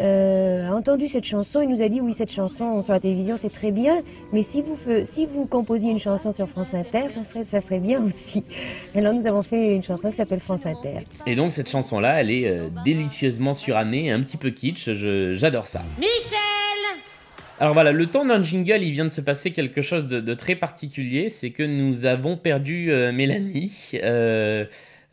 [0.00, 3.36] euh, a entendu cette chanson et nous a dit oui, cette chanson sur la télévision
[3.40, 4.78] c'est très bien, mais si vous,
[5.12, 8.42] si vous composiez une chanson sur France Inter, ça serait, ça serait bien aussi.
[8.94, 11.06] Alors nous avons fait une chanson qui s'appelle France Inter.
[11.26, 14.92] Et donc, cette chanson-là, elle est euh, délicieusement surannée, un petit peu kitsch.
[14.92, 15.82] je- J'adore ça.
[15.98, 16.38] Michel
[17.60, 20.34] Alors voilà, le temps d'un jingle, il vient de se passer quelque chose de, de
[20.34, 23.72] très particulier, c'est que nous avons perdu euh, Mélanie.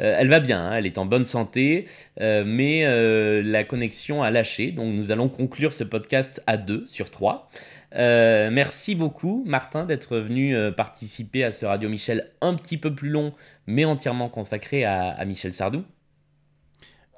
[0.02, 1.86] Euh, elle va bien, hein, elle est en bonne santé,
[2.22, 6.86] euh, mais euh, la connexion a lâché, donc nous allons conclure ce podcast à deux
[6.88, 7.50] sur trois.
[7.92, 13.34] Merci beaucoup Martin d'être venu participer à ce Radio Michel un petit peu plus long,
[13.66, 15.84] mais entièrement consacré à Michel Sardou.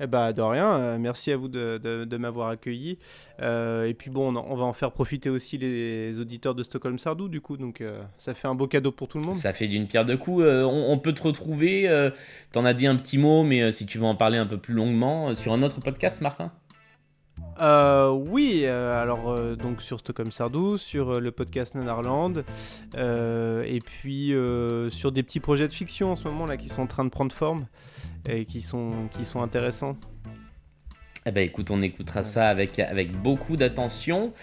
[0.03, 2.97] Eh bah, de rien, euh, merci à vous de, m'avoir accueilli.
[3.39, 7.27] Euh, et puis bon, on, va en faire profiter aussi les auditeurs de Stockholm Sardou,
[7.27, 9.35] du coup, donc euh, ça fait un beau cadeau pour tout le monde.
[9.35, 10.43] Ça fait d'une pierre deux coups.
[10.43, 12.11] On, on peut te retrouver.
[12.51, 14.73] T'en as dit un petit mot, mais si tu veux en parler un peu plus
[14.73, 16.51] longuement, sur un autre podcast, Martin?
[17.61, 22.43] Euh, oui, euh, alors euh, donc sur Stockholm Sardou, sur le podcast Nanarland,
[22.95, 24.33] et puis
[24.89, 27.09] sur des petits projets de fiction en ce moment là qui sont en train de
[27.09, 27.67] prendre forme
[28.27, 29.95] et qui sont intéressants.
[31.27, 34.33] Eh ben écoute, on écoutera ça avec, avec beaucoup d'attention.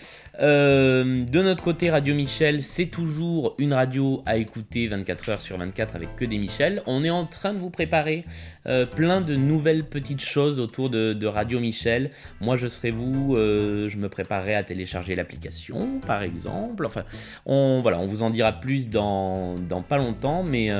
[0.40, 5.58] Euh, de notre côté, Radio Michel, c'est toujours une radio à écouter 24 heures sur
[5.58, 6.84] 24 avec que des Michel.
[6.86, 8.24] On est en train de vous préparer
[8.68, 12.12] euh, plein de nouvelles petites choses autour de, de Radio Michel.
[12.40, 16.86] Moi, je serai vous, euh, je me préparerai à télécharger l'application, par exemple.
[16.86, 17.02] Enfin,
[17.44, 20.70] on, voilà, on vous en dira plus dans, dans pas longtemps, mais...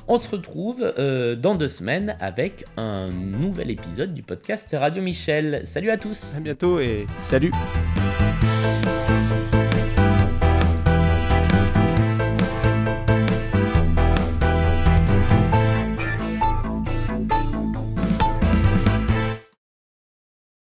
[0.07, 5.61] On se retrouve euh, dans deux semaines avec un nouvel épisode du podcast Radio Michel.
[5.65, 6.35] Salut à tous.
[6.37, 7.51] À bientôt et salut.